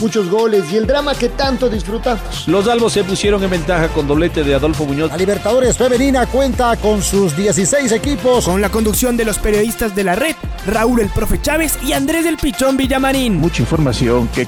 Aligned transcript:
muchos 0.00 0.28
goles 0.30 0.72
y 0.72 0.76
el 0.76 0.86
drama 0.86 1.14
que 1.14 1.28
tanto 1.28 1.68
disfrutamos. 1.68 2.46
Los 2.48 2.68
albos 2.68 2.92
se 2.92 3.04
pusieron 3.04 3.42
en 3.42 3.50
ventaja 3.50 3.88
con 3.88 4.06
doblete 4.06 4.44
de 4.44 4.54
Adolfo 4.54 4.84
Muñoz. 4.84 5.10
La 5.10 5.16
Libertadores 5.16 5.76
Femenina 5.76 6.26
cuenta 6.26 6.76
con 6.76 7.02
sus 7.02 7.36
16 7.36 7.92
equipos. 7.92 8.44
Con 8.44 8.60
la 8.60 8.70
conducción 8.70 9.16
de 9.16 9.24
los 9.24 9.38
periodistas 9.38 9.94
de 9.94 10.04
la 10.04 10.14
red, 10.14 10.34
Raúl 10.66 11.00
el 11.00 11.08
Profe 11.08 11.40
Chávez 11.40 11.78
y 11.82 11.92
Andrés 11.92 12.24
del 12.24 12.36
Pichón 12.36 12.76
Villamarín. 12.76 13.36
Mucha 13.36 13.62
información 13.62 14.28
que 14.28 14.46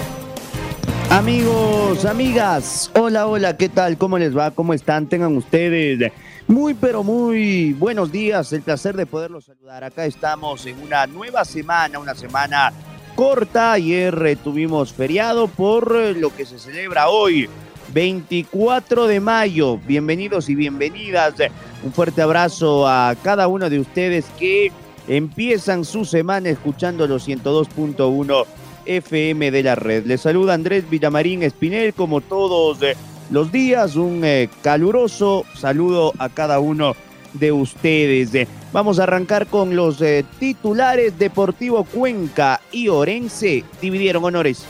Amigos, 1.11 2.05
amigas, 2.05 2.91
hola, 2.95 3.27
hola, 3.27 3.57
¿qué 3.57 3.71
tal? 3.71 3.97
¿Cómo 3.97 4.19
les 4.19 4.37
va? 4.37 4.51
¿Cómo 4.51 4.75
están? 4.75 5.07
Tengan 5.07 5.35
ustedes 5.39 6.13
muy, 6.47 6.75
pero 6.75 7.03
muy 7.03 7.73
buenos 7.73 8.13
días. 8.13 8.53
El 8.53 8.61
placer 8.61 8.95
de 8.95 9.07
poderlos 9.07 9.47
saludar. 9.47 9.85
Acá 9.85 10.05
estamos 10.05 10.67
en 10.67 10.79
una 10.83 11.07
nueva 11.07 11.47
semana, 11.47 11.99
una 11.99 12.15
semana 12.15 12.73
corta. 13.19 13.73
Ayer 13.73 14.39
tuvimos 14.45 14.93
feriado 14.93 15.49
por 15.49 15.93
eh, 16.01 16.15
lo 16.15 16.33
que 16.37 16.47
se 16.47 16.57
celebra 16.57 17.09
hoy, 17.09 17.49
24 17.93 19.09
de 19.09 19.19
mayo. 19.19 19.77
Bienvenidos 19.89 20.49
y 20.49 20.55
bienvenidas. 20.55 21.35
Un 21.83 21.93
fuerte 21.93 22.23
abrazo 22.23 22.87
a 22.87 23.17
cada 23.21 23.49
uno 23.49 23.69
de 23.69 23.81
ustedes 23.81 24.25
que 24.39 24.71
empiezan 25.09 25.85
su 25.85 26.05
semana 26.05 26.49
escuchando 26.51 27.09
los 27.09 27.29
102.1 27.29 28.47
FM 28.87 29.51
de 29.51 29.63
la 29.65 29.75
red. 29.75 30.07
Les 30.07 30.21
saluda 30.21 30.55
Andrés 30.55 30.89
Villamarín 30.89 31.43
Espinel 31.43 31.95
como 31.95 32.21
todos 32.21 32.81
eh, 32.83 32.95
los 33.33 33.51
días. 33.51 33.97
Un 33.97 34.25
eh, 34.25 34.49
caluroso 34.63 35.45
saludo 35.57 36.13
a 36.21 36.29
cada 36.29 36.61
uno 36.61 36.95
de 37.33 37.51
ustedes. 37.51 38.47
Vamos 38.73 38.99
a 38.99 39.05
arrancar 39.05 39.47
con 39.47 39.75
los 39.75 40.01
eh, 40.03 40.25
titulares. 40.39 41.19
Deportivo 41.19 41.85
Cuenca 41.85 42.61
y 42.71 42.89
Orense 42.89 43.65
dividieron 43.81 44.25
honores. 44.25 44.65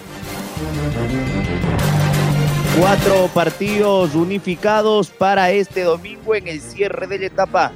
Cuatro 2.79 3.29
partidos 3.35 4.15
unificados 4.15 5.11
para 5.11 5.51
este 5.51 5.83
domingo 5.83 6.35
en 6.37 6.47
el 6.47 6.61
cierre 6.61 7.09
de 7.09 7.19
la 7.19 7.27
etapa. 7.27 7.73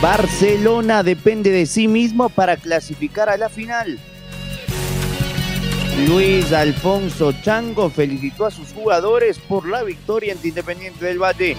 Barcelona 0.00 1.02
depende 1.02 1.50
de 1.50 1.66
sí 1.66 1.86
mismo 1.86 2.30
para 2.30 2.56
clasificar 2.56 3.28
a 3.28 3.36
la 3.36 3.50
final. 3.50 3.98
Luis 6.06 6.50
Alfonso 6.54 7.32
Chango 7.42 7.90
felicitó 7.90 8.46
a 8.46 8.50
sus 8.50 8.72
jugadores 8.72 9.38
por 9.38 9.68
la 9.68 9.82
victoria 9.82 10.32
ante 10.32 10.48
Independiente 10.48 11.04
del 11.04 11.18
Valle. 11.18 11.58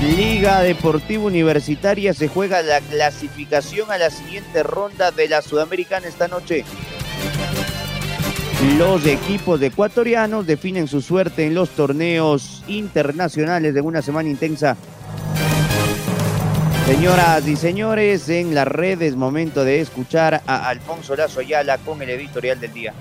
Liga 0.00 0.62
Deportiva 0.62 1.24
Universitaria 1.24 2.14
se 2.14 2.26
juega 2.26 2.62
la 2.62 2.80
clasificación 2.80 3.90
a 3.90 3.98
la 3.98 4.08
siguiente 4.08 4.62
ronda 4.62 5.10
de 5.10 5.28
la 5.28 5.42
Sudamericana 5.42 6.08
esta 6.08 6.26
noche. 6.26 6.64
Los 8.78 9.04
equipos 9.04 9.60
ecuatorianos 9.60 10.46
definen 10.46 10.88
su 10.88 11.02
suerte 11.02 11.44
en 11.44 11.54
los 11.54 11.68
torneos 11.70 12.64
internacionales 12.66 13.74
de 13.74 13.82
una 13.82 14.00
semana 14.00 14.30
intensa. 14.30 14.74
Señoras 16.86 17.46
y 17.46 17.56
señores, 17.56 18.26
en 18.30 18.54
las 18.54 18.66
redes 18.66 19.16
momento 19.16 19.64
de 19.64 19.80
escuchar 19.80 20.42
a 20.46 20.68
Alfonso 20.70 21.14
Lazo 21.14 21.40
Ayala 21.40 21.76
con 21.76 22.00
el 22.00 22.08
editorial 22.08 22.58
del 22.58 22.72
día. 22.72 22.94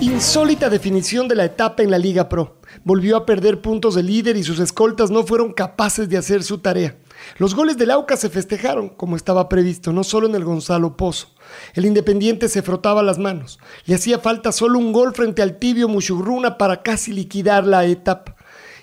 Insólita 0.00 0.68
definición 0.68 1.28
de 1.28 1.36
la 1.36 1.44
etapa 1.44 1.84
en 1.84 1.90
la 1.92 1.98
Liga 1.98 2.28
Pro 2.28 2.59
volvió 2.84 3.16
a 3.16 3.26
perder 3.26 3.60
puntos 3.60 3.94
de 3.94 4.02
líder 4.02 4.36
y 4.36 4.44
sus 4.44 4.58
escoltas 4.58 5.10
no 5.10 5.26
fueron 5.26 5.52
capaces 5.52 6.08
de 6.08 6.16
hacer 6.16 6.42
su 6.42 6.58
tarea. 6.58 6.96
Los 7.38 7.54
goles 7.54 7.76
del 7.76 7.90
Auca 7.90 8.16
se 8.16 8.30
festejaron, 8.30 8.88
como 8.88 9.16
estaba 9.16 9.48
previsto, 9.48 9.92
no 9.92 10.04
solo 10.04 10.26
en 10.26 10.34
el 10.34 10.44
Gonzalo 10.44 10.96
Pozo. 10.96 11.28
El 11.74 11.86
Independiente 11.86 12.48
se 12.48 12.62
frotaba 12.62 13.02
las 13.02 13.18
manos. 13.18 13.58
Le 13.84 13.94
hacía 13.94 14.18
falta 14.18 14.52
solo 14.52 14.78
un 14.78 14.92
gol 14.92 15.14
frente 15.14 15.42
al 15.42 15.58
tibio 15.58 15.88
Muchurruna 15.88 16.56
para 16.58 16.82
casi 16.82 17.12
liquidar 17.12 17.66
la 17.66 17.84
etapa. 17.84 18.36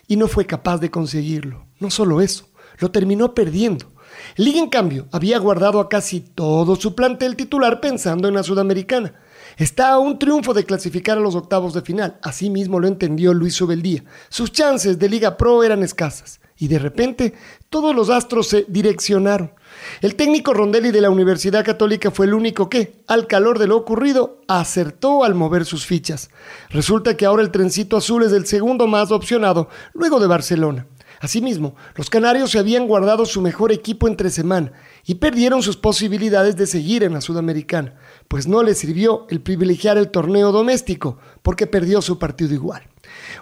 Y 0.08 0.18
no 0.18 0.28
fue 0.28 0.46
capaz 0.46 0.80
de 0.80 0.92
conseguirlo. 0.92 1.66
No 1.80 1.90
solo 1.90 2.22
eso, 2.22 2.48
lo 2.80 2.92
terminó 2.92 3.34
perdiendo. 3.34 3.92
Liga, 4.36 4.60
en 4.60 4.70
cambio, 4.70 5.08
había 5.12 5.38
guardado 5.38 5.80
a 5.80 5.90
casi 5.90 6.22
todo 6.22 6.76
su 6.76 6.96
plantel 6.96 7.36
titular 7.36 7.82
pensando 7.82 8.28
en 8.28 8.36
la 8.36 8.44
Sudamericana. 8.44 9.16
Está 9.58 9.90
a 9.90 10.00
un 10.00 10.20
triunfo 10.20 10.54
de 10.54 10.66
clasificar 10.66 11.18
a 11.18 11.22
los 11.22 11.34
octavos 11.34 11.74
de 11.74 11.82
final. 11.82 12.20
Así 12.22 12.52
mismo 12.52 12.80
lo 12.80 12.88
entendió 12.88 13.34
Luis 13.34 13.56
Subeldía. 13.56 14.04
Sus 14.30 14.52
chances 14.52 15.00
de 15.00 15.10
Liga 15.10 15.36
Pro 15.36 15.64
eran 15.64 15.82
escasas. 15.82 16.40
Y 16.60 16.68
de 16.68 16.78
repente, 16.78 17.34
todos 17.70 17.96
los 17.96 18.12
astros 18.12 18.48
se 18.48 18.66
direccionaron. 18.68 19.52
El 20.02 20.16
técnico 20.16 20.54
Rondelli 20.54 20.92
de 20.92 21.02
la 21.02 21.10
Universidad 21.10 21.66
Católica 21.66 22.12
fue 22.12 22.28
el 22.28 22.36
único 22.36 22.70
que, 22.70 23.02
al 23.08 23.26
calor 23.26 23.58
de 23.58 23.68
lo 23.68 23.78
ocurrido, 23.78 24.42
acertó 24.48 25.24
al 25.24 25.34
mover 25.34 25.66
sus 25.66 25.86
fichas. 25.86 26.30
Resulta 26.70 27.18
que 27.18 27.26
ahora 27.26 27.42
el 27.42 27.52
trencito 27.52 27.98
azul 27.98 28.24
es 28.24 28.34
el 28.34 28.46
segundo 28.46 28.88
más 28.88 29.12
opcionado, 29.12 29.70
luego 29.94 30.20
de 30.20 30.28
Barcelona. 30.28 30.86
Asimismo, 31.20 31.76
los 31.96 32.10
canarios 32.10 32.52
se 32.52 32.60
habían 32.60 32.88
guardado 32.88 33.26
su 33.26 33.42
mejor 33.42 33.72
equipo 33.72 34.08
entre 34.08 34.30
semana 34.30 34.72
y 35.06 35.16
perdieron 35.16 35.64
sus 35.64 35.78
posibilidades 35.78 36.56
de 36.56 36.68
seguir 36.68 37.04
en 37.04 37.14
la 37.14 37.22
Sudamericana, 37.22 37.96
pues 38.28 38.48
no 38.48 38.62
les 38.62 38.78
sirvió 38.78 39.26
el 39.30 39.42
privilegiar 39.42 39.98
el 39.98 40.10
torneo 40.10 40.52
doméstico, 40.52 41.18
porque 41.42 41.66
perdió 41.66 42.02
su 42.02 42.20
partido 42.20 42.54
igual. 42.54 42.84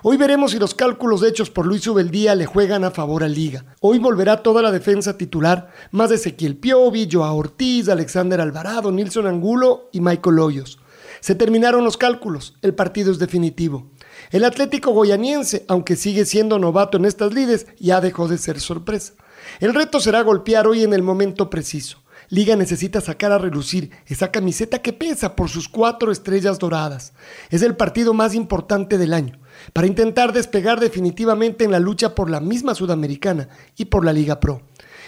Hoy 0.04 0.18
veremos 0.18 0.52
si 0.52 0.60
los 0.60 0.76
cálculos 0.76 1.24
hechos 1.24 1.50
por 1.50 1.66
Luis 1.66 1.86
Ubeldía 1.88 2.36
le 2.36 2.46
juegan 2.46 2.84
a 2.84 2.92
favor 2.92 3.24
a 3.24 3.28
Liga. 3.28 3.66
Hoy 3.82 4.00
volverá 4.00 4.44
toda 4.44 4.62
la 4.62 4.72
defensa 4.72 5.18
titular, 5.18 5.72
más 5.92 6.12
Ezequiel 6.12 6.58
Piovi, 6.58 7.10
Joa 7.12 7.34
Ortiz, 7.34 7.90
Alexander 7.90 8.40
Alvarado, 8.42 8.92
Nilson 8.92 9.28
Angulo 9.28 9.90
y 9.92 10.02
Michael 10.02 10.40
Hoyos. 10.40 10.80
Se 11.20 11.36
terminaron 11.36 11.84
los 11.84 11.98
cálculos, 11.98 12.56
el 12.62 12.76
partido 12.76 13.12
es 13.12 13.20
definitivo. 13.20 13.90
El 14.32 14.44
Atlético 14.44 14.92
Goyaniense, 14.92 15.66
aunque 15.68 15.96
sigue 15.96 16.26
siendo 16.26 16.58
novato 16.58 16.98
en 16.98 17.06
estas 17.06 17.34
lides, 17.34 17.68
ya 17.80 18.02
dejó 18.02 18.28
de 18.28 18.38
ser 18.38 18.60
sorpresa. 18.60 19.14
El 19.60 19.74
reto 19.74 20.00
será 20.00 20.22
golpear 20.22 20.68
hoy 20.68 20.84
en 20.84 20.94
el 20.94 21.04
momento 21.04 21.50
preciso. 21.50 22.00
Liga 22.30 22.56
necesita 22.56 23.02
sacar 23.02 23.32
a 23.32 23.38
relucir 23.38 23.92
esa 24.08 24.32
camiseta 24.32 24.82
que 24.82 24.94
pesa 24.94 25.36
por 25.36 25.50
sus 25.50 25.70
cuatro 25.70 26.12
estrellas 26.12 26.58
doradas. 26.58 27.14
Es 27.52 27.62
el 27.62 27.76
partido 27.76 28.16
más 28.16 28.34
importante 28.34 28.98
del 28.98 29.14
año, 29.14 29.40
para 29.74 29.86
intentar 29.86 30.34
despegar 30.34 30.80
definitivamente 30.80 31.66
en 31.66 31.72
la 31.72 31.80
lucha 31.80 32.16
por 32.16 32.32
la 32.32 32.40
misma 32.40 32.74
Sudamericana 32.74 33.50
y 33.78 33.86
por 33.86 34.04
la 34.04 34.14
Liga 34.14 34.40
Pro. 34.40 34.64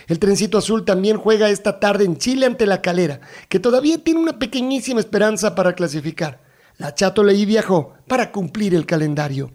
El 0.07 0.19
trencito 0.19 0.59
azul 0.59 0.85
también 0.85 1.17
juega 1.17 1.50
esta 1.50 1.79
tarde 1.79 2.06
en 2.06 2.17
Chile 2.17 2.45
ante 2.45 2.67
la 2.67 2.81
calera, 2.83 3.19
que 3.50 3.59
todavía 3.59 3.97
tiene 3.97 4.19
una 4.19 4.38
pequeñísima 4.38 5.00
esperanza 5.00 5.56
para 5.56 5.73
clasificar. 5.73 6.46
La 6.77 6.93
Chato 6.93 7.23
Leí 7.23 7.45
viajó 7.45 7.93
para 8.07 8.31
cumplir 8.31 8.75
el 8.75 8.85
calendario. 8.85 9.51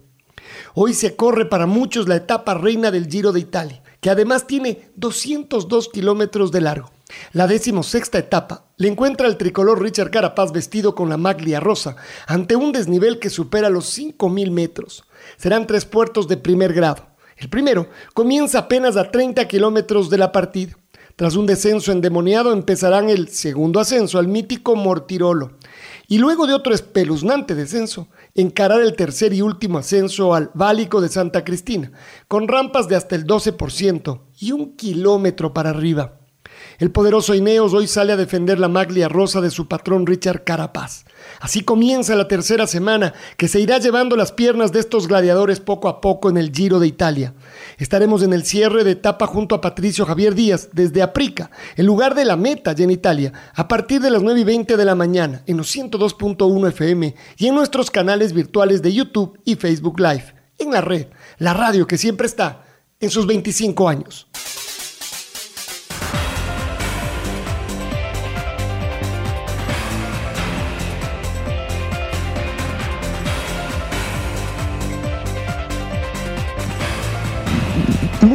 Hoy 0.73 0.93
se 0.93 1.15
corre 1.15 1.45
para 1.45 1.65
muchos 1.65 2.09
la 2.09 2.17
etapa 2.17 2.53
reina 2.53 2.91
del 2.91 3.07
Giro 3.07 3.31
de 3.31 3.39
Italia, 3.39 3.81
que 4.01 4.09
además 4.09 4.45
tiene 4.45 4.91
202 4.97 5.87
kilómetros 5.87 6.51
de 6.51 6.59
largo. 6.59 6.91
La 7.31 7.47
decimosexta 7.47 8.17
etapa 8.17 8.65
le 8.75 8.89
encuentra 8.89 9.27
al 9.27 9.37
tricolor 9.37 9.81
Richard 9.81 10.11
Carapaz 10.11 10.51
vestido 10.51 10.95
con 10.95 11.07
la 11.07 11.15
maglia 11.15 11.61
rosa 11.61 11.95
ante 12.27 12.57
un 12.57 12.73
desnivel 12.73 13.19
que 13.19 13.29
supera 13.29 13.69
los 13.69 13.97
5.000 13.97 14.51
metros. 14.51 15.05
Serán 15.37 15.65
tres 15.65 15.85
puertos 15.85 16.27
de 16.27 16.35
primer 16.35 16.73
grado. 16.73 17.07
El 17.37 17.49
primero 17.49 17.87
comienza 18.13 18.59
apenas 18.59 18.97
a 18.97 19.11
30 19.11 19.47
kilómetros 19.47 20.09
de 20.09 20.17
la 20.17 20.33
partida. 20.33 20.77
Tras 21.15 21.35
un 21.35 21.45
descenso 21.45 21.91
endemoniado 21.91 22.51
empezarán 22.51 23.09
el 23.09 23.29
segundo 23.29 23.79
ascenso 23.79 24.17
al 24.17 24.27
mítico 24.27 24.75
Mortirolo 24.75 25.51
y 26.13 26.19
luego 26.19 26.45
de 26.45 26.53
otro 26.53 26.75
espeluznante 26.75 27.55
descenso, 27.55 28.07
encarar 28.35 28.81
el 28.81 28.95
tercer 28.95 29.33
y 29.33 29.41
último 29.41 29.79
ascenso 29.79 30.35
al 30.35 30.51
Válico 30.53 31.01
de 31.01 31.09
Santa 31.09 31.43
Cristina, 31.43 31.91
con 32.27 32.47
rampas 32.47 32.87
de 32.87 32.95
hasta 32.95 33.15
el 33.15 33.25
12% 33.25 34.21
y 34.37 34.51
un 34.51 34.75
kilómetro 34.75 35.55
para 35.55 35.71
arriba. 35.71 36.19
El 36.79 36.91
poderoso 36.91 37.35
Ineos 37.35 37.73
hoy 37.73 37.87
sale 37.87 38.13
a 38.13 38.17
defender 38.17 38.59
la 38.59 38.67
maglia 38.67 39.07
rosa 39.07 39.41
de 39.41 39.51
su 39.51 39.67
patrón 39.67 40.07
Richard 40.07 40.43
Carapaz. 40.43 41.05
Así 41.39 41.61
comienza 41.61 42.15
la 42.15 42.27
tercera 42.27 42.65
semana 42.65 43.13
que 43.37 43.47
se 43.47 43.59
irá 43.59 43.77
llevando 43.77 44.15
las 44.15 44.31
piernas 44.31 44.71
de 44.71 44.79
estos 44.79 45.07
gladiadores 45.07 45.59
poco 45.59 45.87
a 45.87 46.01
poco 46.01 46.29
en 46.29 46.37
el 46.37 46.51
Giro 46.51 46.79
de 46.79 46.87
Italia. 46.87 47.33
Estaremos 47.77 48.23
en 48.23 48.33
el 48.33 48.43
cierre 48.43 48.83
de 48.83 48.91
etapa 48.91 49.27
junto 49.27 49.53
a 49.53 49.61
Patricio 49.61 50.05
Javier 50.05 50.33
Díaz 50.33 50.69
desde 50.73 51.03
Aprica, 51.03 51.51
el 51.75 51.85
lugar 51.85 52.15
de 52.15 52.25
la 52.25 52.37
meta 52.37 52.73
ya 52.73 52.83
en 52.83 52.91
Italia, 52.91 53.33
a 53.53 53.67
partir 53.67 54.01
de 54.01 54.09
las 54.09 54.23
9 54.23 54.39
y 54.39 54.43
20 54.43 54.75
de 54.75 54.85
la 54.85 54.95
mañana 54.95 55.43
en 55.45 55.57
los 55.57 55.75
102.1 55.75 56.69
FM 56.69 57.15
y 57.37 57.47
en 57.47 57.55
nuestros 57.55 57.91
canales 57.91 58.33
virtuales 58.33 58.81
de 58.81 58.93
YouTube 58.93 59.39
y 59.45 59.55
Facebook 59.55 59.99
Live. 59.99 60.33
En 60.57 60.71
la 60.71 60.81
red, 60.81 61.07
la 61.37 61.53
radio 61.53 61.85
que 61.85 61.97
siempre 61.97 62.27
está 62.27 62.63
en 62.99 63.09
sus 63.09 63.27
25 63.27 63.89
años. 63.89 64.27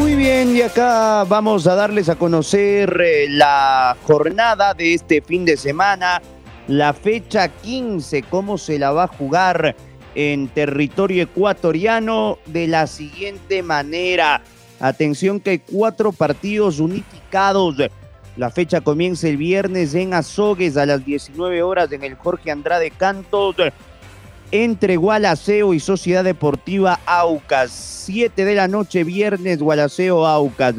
Muy 0.08 0.16
bien, 0.16 0.56
y 0.56 0.62
acá 0.62 1.24
vamos 1.24 1.66
a 1.66 1.74
darles 1.74 2.08
a 2.08 2.16
conocer 2.16 2.98
eh, 2.98 3.26
la 3.28 3.94
jornada 4.04 4.72
de 4.72 4.94
este 4.94 5.20
fin 5.20 5.44
de 5.44 5.58
semana, 5.58 6.22
la 6.66 6.94
fecha 6.94 7.48
15, 7.48 8.22
cómo 8.22 8.56
se 8.56 8.78
la 8.78 8.90
va 8.90 9.04
a 9.04 9.08
jugar 9.08 9.76
en 10.14 10.48
territorio 10.48 11.24
ecuatoriano 11.24 12.38
de 12.46 12.68
la 12.68 12.86
siguiente 12.86 13.62
manera. 13.62 14.40
Atención 14.80 15.40
que 15.40 15.50
hay 15.50 15.58
cuatro 15.58 16.12
partidos 16.12 16.80
unificados. 16.80 17.76
La 18.38 18.48
fecha 18.48 18.80
comienza 18.80 19.28
el 19.28 19.36
viernes 19.36 19.94
en 19.94 20.14
Azogues 20.14 20.78
a 20.78 20.86
las 20.86 21.04
19 21.04 21.62
horas 21.62 21.92
en 21.92 22.02
el 22.02 22.14
Jorge 22.14 22.50
Andrade 22.50 22.90
Cantos 22.92 23.56
entre 24.50 24.96
Gualaceo 24.96 25.74
y 25.74 25.80
Sociedad 25.80 26.24
Deportiva 26.24 27.00
Aucas. 27.06 27.70
7 28.06 28.44
de 28.44 28.54
la 28.54 28.68
noche, 28.68 29.04
viernes, 29.04 29.60
Gualaceo 29.60 30.26
Aucas. 30.26 30.74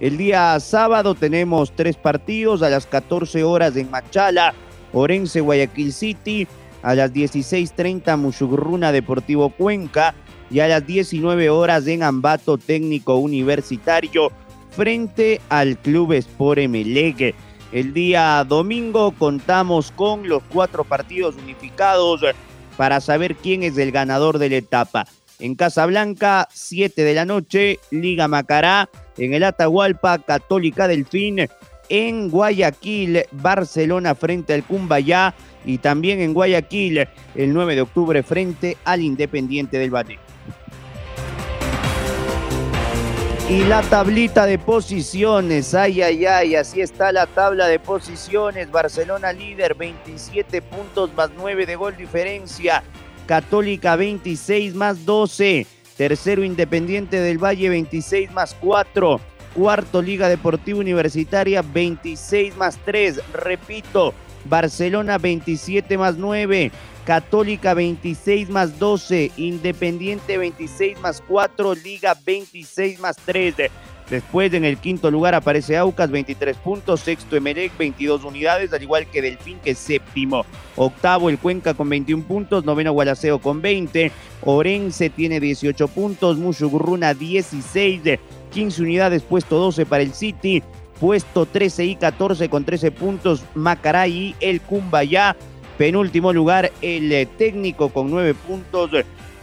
El 0.00 0.16
día 0.16 0.58
sábado 0.60 1.14
tenemos 1.14 1.72
tres 1.74 1.96
partidos 1.96 2.62
a 2.62 2.70
las 2.70 2.86
14 2.86 3.42
horas 3.42 3.76
en 3.76 3.90
Machala, 3.90 4.54
Orense, 4.92 5.40
Guayaquil 5.40 5.92
City, 5.92 6.46
a 6.82 6.94
las 6.94 7.12
16.30 7.12 8.16
Mushurruna 8.16 8.92
Deportivo 8.92 9.50
Cuenca 9.50 10.14
y 10.50 10.60
a 10.60 10.68
las 10.68 10.86
19 10.86 11.50
horas 11.50 11.86
en 11.88 12.04
Ambato 12.04 12.58
Técnico 12.58 13.16
Universitario 13.16 14.30
frente 14.70 15.40
al 15.48 15.76
Club 15.78 16.12
Sport 16.12 16.60
Emelec. 16.60 17.34
El 17.72 17.92
día 17.92 18.44
domingo 18.44 19.10
contamos 19.10 19.90
con 19.90 20.28
los 20.28 20.42
cuatro 20.44 20.84
partidos 20.84 21.34
unificados 21.36 22.22
para 22.78 23.00
saber 23.00 23.34
quién 23.34 23.64
es 23.64 23.76
el 23.76 23.90
ganador 23.90 24.38
de 24.38 24.50
la 24.50 24.56
etapa. 24.56 25.04
En 25.40 25.56
Casablanca, 25.56 26.48
7 26.52 27.02
de 27.02 27.12
la 27.12 27.24
noche, 27.24 27.80
Liga 27.90 28.28
Macará. 28.28 28.88
En 29.16 29.34
el 29.34 29.42
Atahualpa, 29.42 30.18
Católica 30.18 30.86
Delfín. 30.86 31.48
En 31.88 32.30
Guayaquil, 32.30 33.24
Barcelona 33.32 34.14
frente 34.14 34.54
al 34.54 34.62
Cumbayá. 34.62 35.34
Y 35.64 35.78
también 35.78 36.20
en 36.20 36.32
Guayaquil, 36.32 37.08
el 37.34 37.52
9 37.52 37.74
de 37.74 37.80
octubre, 37.82 38.22
frente 38.22 38.76
al 38.84 39.02
Independiente 39.02 39.76
del 39.78 39.92
Valle. 39.92 40.20
Y 43.50 43.64
la 43.64 43.80
tablita 43.80 44.44
de 44.44 44.58
posiciones, 44.58 45.74
ay, 45.74 46.02
ay, 46.02 46.26
ay, 46.26 46.54
así 46.54 46.82
está 46.82 47.12
la 47.12 47.26
tabla 47.26 47.66
de 47.66 47.78
posiciones. 47.78 48.70
Barcelona 48.70 49.32
líder, 49.32 49.74
27 49.74 50.60
puntos 50.60 51.14
más 51.16 51.30
9 51.34 51.64
de 51.64 51.74
gol 51.74 51.96
diferencia. 51.96 52.82
Católica 53.24 53.96
26 53.96 54.74
más 54.74 55.06
12. 55.06 55.66
Tercero 55.96 56.44
Independiente 56.44 57.20
del 57.20 57.42
Valle 57.42 57.70
26 57.70 58.30
más 58.32 58.54
4. 58.60 59.18
Cuarto 59.54 60.02
Liga 60.02 60.28
Deportiva 60.28 60.80
Universitaria 60.80 61.62
26 61.62 62.54
más 62.54 62.76
3. 62.84 63.18
Repito, 63.32 64.12
Barcelona 64.44 65.16
27 65.16 65.96
más 65.96 66.16
9. 66.16 66.70
Católica 67.08 67.72
26 67.72 68.50
más 68.50 68.78
12, 68.78 69.32
Independiente 69.38 70.36
26 70.36 71.00
más 71.00 71.22
4, 71.26 71.74
Liga 71.76 72.14
26 72.22 73.00
más 73.00 73.16
3. 73.24 73.54
Después 74.10 74.52
en 74.52 74.66
el 74.66 74.76
quinto 74.76 75.10
lugar 75.10 75.34
aparece 75.34 75.78
Aucas 75.78 76.10
23 76.10 76.58
puntos, 76.58 77.00
sexto 77.00 77.34
Emelec 77.34 77.74
22 77.78 78.24
unidades, 78.24 78.74
al 78.74 78.82
igual 78.82 79.06
que 79.06 79.22
Delfín 79.22 79.58
que 79.60 79.74
séptimo. 79.74 80.44
Octavo 80.76 81.30
el 81.30 81.38
Cuenca 81.38 81.72
con 81.72 81.88
21 81.88 82.24
puntos, 82.24 82.66
noveno 82.66 82.92
Gualaceo 82.92 83.38
con 83.38 83.62
20, 83.62 84.12
Orense 84.42 85.08
tiene 85.08 85.40
18 85.40 85.88
puntos, 85.88 86.36
Mushugurruna 86.36 87.14
16, 87.14 88.02
15 88.50 88.82
unidades, 88.82 89.22
puesto 89.22 89.56
12 89.56 89.86
para 89.86 90.02
el 90.02 90.12
City, 90.12 90.62
puesto 91.00 91.46
13 91.46 91.86
y 91.86 91.96
14 91.96 92.50
con 92.50 92.66
13 92.66 92.90
puntos 92.90 93.44
Macaray 93.54 94.12
y 94.12 94.36
el 94.40 94.60
Cumbayá. 94.60 95.34
Penúltimo 95.78 96.32
lugar 96.32 96.72
el 96.82 97.12
eh, 97.12 97.26
técnico 97.26 97.90
con 97.90 98.10
nueve 98.10 98.34
puntos. 98.34 98.90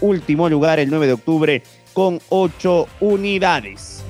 Último 0.02 0.50
lugar 0.50 0.80
el 0.80 0.90
9 0.90 1.08
de 1.08 1.14
octubre 1.14 1.64
con 1.94 2.20
ocho 2.28 2.88
unidades. 3.00 4.04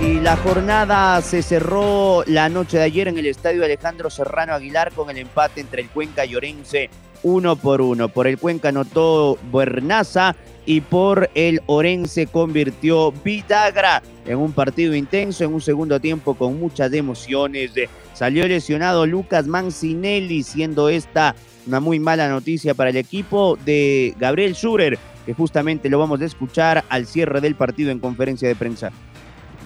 Y 0.00 0.20
la 0.20 0.36
jornada 0.36 1.20
se 1.22 1.42
cerró 1.42 2.22
la 2.26 2.48
noche 2.48 2.78
de 2.78 2.84
ayer 2.84 3.08
en 3.08 3.18
el 3.18 3.26
estadio 3.26 3.64
Alejandro 3.64 4.10
Serrano 4.10 4.54
Aguilar 4.54 4.92
con 4.92 5.10
el 5.10 5.18
empate 5.18 5.60
entre 5.60 5.82
el 5.82 5.88
Cuenca 5.90 6.24
y 6.24 6.36
Orense 6.36 6.88
uno 7.22 7.56
por 7.56 7.80
uno. 7.80 8.08
Por 8.08 8.26
el 8.26 8.38
Cuenca 8.38 8.68
anotó 8.68 9.38
Buernaza 9.50 10.36
y 10.64 10.80
por 10.80 11.30
el 11.34 11.60
Orense 11.66 12.26
convirtió 12.26 13.12
Vidagra 13.24 14.02
en 14.26 14.38
un 14.38 14.52
partido 14.52 14.94
intenso, 14.94 15.44
en 15.44 15.54
un 15.54 15.60
segundo 15.60 15.98
tiempo 16.00 16.34
con 16.34 16.58
muchas 16.58 16.92
emociones. 16.92 17.72
Salió 18.14 18.46
lesionado 18.46 19.06
Lucas 19.06 19.46
Mancinelli, 19.46 20.42
siendo 20.42 20.88
esta 20.88 21.34
una 21.66 21.80
muy 21.80 22.00
mala 22.00 22.28
noticia 22.28 22.74
para 22.74 22.90
el 22.90 22.96
equipo 22.96 23.56
de 23.64 24.14
Gabriel 24.18 24.54
Schurer, 24.54 24.98
que 25.24 25.34
justamente 25.34 25.88
lo 25.88 25.98
vamos 25.98 26.20
a 26.20 26.24
escuchar 26.24 26.84
al 26.88 27.06
cierre 27.06 27.40
del 27.40 27.54
partido 27.54 27.90
en 27.90 28.00
conferencia 28.00 28.48
de 28.48 28.56
prensa. 28.56 28.90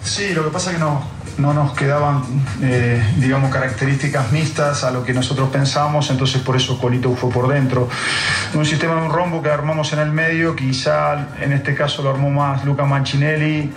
Sí, 0.02 0.32
lo 0.34 0.44
que 0.44 0.50
pasa 0.50 0.70
es 0.70 0.76
que 0.76 0.82
no, 0.82 1.02
no 1.38 1.52
nos 1.52 1.72
quedaban, 1.72 2.22
eh, 2.62 3.02
digamos, 3.18 3.50
características 3.50 4.32
mixtas 4.32 4.84
a 4.84 4.90
lo 4.90 5.04
que 5.04 5.12
nosotros 5.12 5.50
pensábamos, 5.50 6.10
entonces 6.10 6.40
por 6.40 6.56
eso 6.56 6.78
Colito 6.78 7.14
fue 7.14 7.30
por 7.30 7.48
dentro. 7.48 7.88
Un 8.54 8.64
sistema 8.64 8.94
de 8.94 9.02
un 9.02 9.12
rombo 9.12 9.42
que 9.42 9.50
armamos 9.50 9.92
en 9.92 9.98
el 9.98 10.12
medio, 10.12 10.56
quizá 10.56 11.28
en 11.40 11.52
este 11.52 11.74
caso 11.74 12.02
lo 12.02 12.10
armó 12.10 12.30
más 12.30 12.64
Luca 12.64 12.84
Mancinelli 12.84 13.72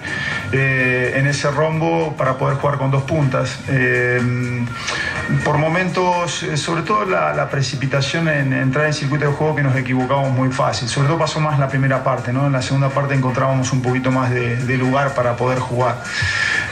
eh, 0.52 1.14
en 1.16 1.28
ese 1.28 1.52
rombo 1.52 2.16
para 2.16 2.38
poder 2.38 2.58
jugar 2.58 2.78
con 2.78 2.92
dos 2.92 3.04
puntas. 3.04 3.60
Eh, 3.68 4.66
por 5.44 5.58
momentos, 5.58 6.46
sobre 6.56 6.82
todo 6.84 7.06
la, 7.06 7.50
precipitación 7.50 8.28
en, 8.28 8.54
entrar 8.54 8.86
en 8.86 8.94
circuito 8.94 9.26
de 9.26 9.32
juego 9.32 9.56
que 9.56 9.64
nos 9.64 9.76
equivocamos 9.76 10.32
muy 10.32 10.50
fácil. 10.52 10.88
Sobre 10.88 11.08
todo 11.08 11.18
pasó 11.18 11.40
más 11.40 11.60
la 11.60 11.68
primera 11.68 12.04
parte, 12.04 12.32
¿no? 12.34 12.48
En 12.48 12.54
la 12.54 12.62
segunda 12.62 12.90
parte 12.90 13.16
encontrábamos 13.16 13.72
un 13.72 13.82
poquito 13.82 14.12
más 14.12 14.32
de 14.32 14.78
lugar 14.78 15.14
para 15.14 15.36
poder 15.36 15.60
jugar. 15.60 16.04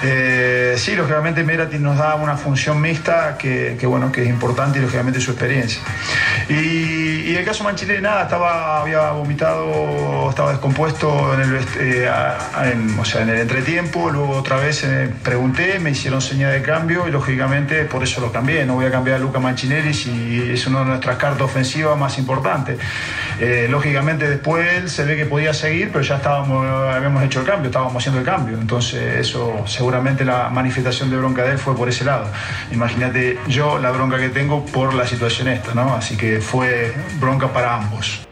Eh, 0.04 0.76
sí, 0.78 0.96
lógicamente 0.96 1.44
Merati 1.44 1.80
nos 1.80 1.98
da 1.98 2.16
una 2.16 2.38
función 2.38 2.80
mixta 2.80 3.38
que, 3.38 3.78
bueno, 3.86 4.12
que 4.12 4.24
es 4.24 4.30
importante 4.30 4.80
y 4.80 4.82
lógicamente 4.82 5.20
su 5.20 5.32
experiencia. 5.32 5.82
Y, 6.50 7.17
el 7.36 7.46
caso 7.46 7.64
Manchile, 7.64 8.00
nada, 8.00 8.24
estaba, 8.24 8.82
había 8.82 9.12
vomitado, 9.12 10.30
estaba 10.30 10.52
descompuesto 10.52 11.34
en 11.34 11.42
el, 11.42 11.66
eh, 11.80 12.10
o 13.00 13.06
sea, 13.06 13.24
en 13.24 13.30
el 13.30 13.40
entretiempo, 13.40 14.10
luego 14.10 14.32
otra 14.38 14.58
vez 14.58 14.84
eh, 14.84 15.10
pregunté, 15.24 15.80
me 15.80 15.92
hicieron 15.92 16.22
señal 16.22 16.54
de 16.54 16.62
cambio 16.62 17.08
y 17.08 17.12
lógicamente 17.12 17.84
por 17.86 18.04
eso 18.04 18.22
lo 18.22 18.32
cambié. 18.32 18.66
No 18.66 18.76
voy 18.76 18.86
a 18.86 18.92
cambiar 18.92 19.18
a 19.18 19.20
Luca 19.20 19.40
Manchinelli 19.40 19.94
si 19.94 20.52
es 20.52 20.66
una 20.68 20.80
de 20.80 20.86
nuestras 20.86 21.18
cartas 21.18 21.42
ofensivas 21.42 21.98
más 21.98 22.18
importantes. 22.18 22.80
lógicamente 23.70 24.30
después 24.30 24.92
se 24.92 25.04
ve 25.04 25.18
que 25.18 25.26
podía 25.26 25.54
seguir, 25.54 25.90
pero 25.92 26.04
ya 26.04 26.18
estábamos, 26.18 26.66
habíamos 26.66 27.24
hecho 27.24 27.42
el 27.42 27.46
cambio, 27.46 27.68
estábamos 27.68 27.96
haciendo 27.98 28.20
el 28.20 28.26
cambio. 28.26 28.58
Entonces 28.58 29.18
eso 29.18 29.64
seguramente 29.66 30.24
la 30.24 30.50
manifestación 30.50 31.10
de 31.10 31.18
bronca 31.18 31.44
de 31.44 31.52
él 31.52 31.58
fue 31.58 31.76
por 31.76 31.90
ese 31.90 32.06
lado. 32.06 32.28
Imagínate 32.72 33.38
yo 33.48 33.80
la 33.80 33.92
bronca 33.92 34.18
que 34.18 34.30
tengo 34.30 34.66
por 34.66 34.94
la 34.94 35.06
situación 35.06 35.48
esta, 35.48 35.74
¿no? 35.74 35.94
Así 35.94 36.16
que 36.16 36.42
fue 36.42 36.94
bronca 37.20 37.52
para 37.52 37.76
ambos. 37.76 38.28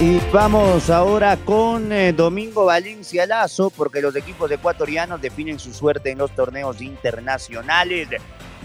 Y 0.00 0.18
vamos 0.32 0.90
ahora 0.90 1.36
con 1.36 1.92
eh, 1.92 2.12
Domingo 2.12 2.64
Valencia 2.64 3.24
Lazo, 3.24 3.70
porque 3.70 4.00
los 4.02 4.16
equipos 4.16 4.50
ecuatorianos 4.50 5.20
definen 5.20 5.60
su 5.60 5.72
suerte 5.72 6.10
en 6.10 6.18
los 6.18 6.32
torneos 6.32 6.80
internacionales. 6.80 8.08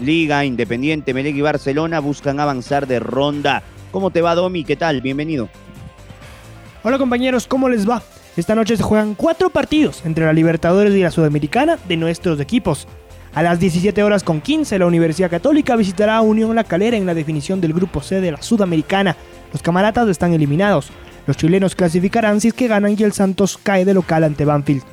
Liga, 0.00 0.44
Independiente, 0.44 1.14
Melec 1.14 1.36
y 1.36 1.40
Barcelona 1.40 2.00
buscan 2.00 2.40
avanzar 2.40 2.88
de 2.88 2.98
ronda. 2.98 3.62
¿Cómo 3.92 4.10
te 4.10 4.20
va, 4.20 4.34
Domi? 4.34 4.64
¿Qué 4.64 4.74
tal? 4.74 5.00
Bienvenido. 5.00 5.48
Hola 6.82 6.98
compañeros, 6.98 7.46
¿cómo 7.46 7.68
les 7.68 7.88
va? 7.88 8.02
Esta 8.38 8.54
noche 8.54 8.76
se 8.76 8.84
juegan 8.84 9.16
cuatro 9.16 9.50
partidos 9.50 10.06
entre 10.06 10.24
la 10.24 10.32
Libertadores 10.32 10.94
y 10.94 11.02
la 11.02 11.10
Sudamericana 11.10 11.76
de 11.88 11.96
nuestros 11.96 12.38
equipos. 12.38 12.86
A 13.34 13.42
las 13.42 13.58
17 13.58 14.00
horas 14.04 14.22
con 14.22 14.40
15, 14.40 14.78
la 14.78 14.86
Universidad 14.86 15.28
Católica 15.28 15.74
visitará 15.74 16.18
a 16.18 16.20
Unión 16.20 16.54
La 16.54 16.62
Calera 16.62 16.96
en 16.96 17.04
la 17.04 17.14
definición 17.14 17.60
del 17.60 17.72
grupo 17.72 18.00
C 18.00 18.20
de 18.20 18.30
la 18.30 18.40
Sudamericana. 18.40 19.16
Los 19.52 19.60
camaratas 19.60 20.08
están 20.08 20.34
eliminados. 20.34 20.90
Los 21.26 21.36
chilenos 21.36 21.74
clasificarán 21.74 22.40
si 22.40 22.46
es 22.46 22.54
que 22.54 22.68
ganan 22.68 22.94
y 22.96 23.02
el 23.02 23.12
Santos 23.12 23.58
cae 23.60 23.84
de 23.84 23.92
local 23.92 24.22
ante 24.22 24.44
Banfield. 24.44 24.84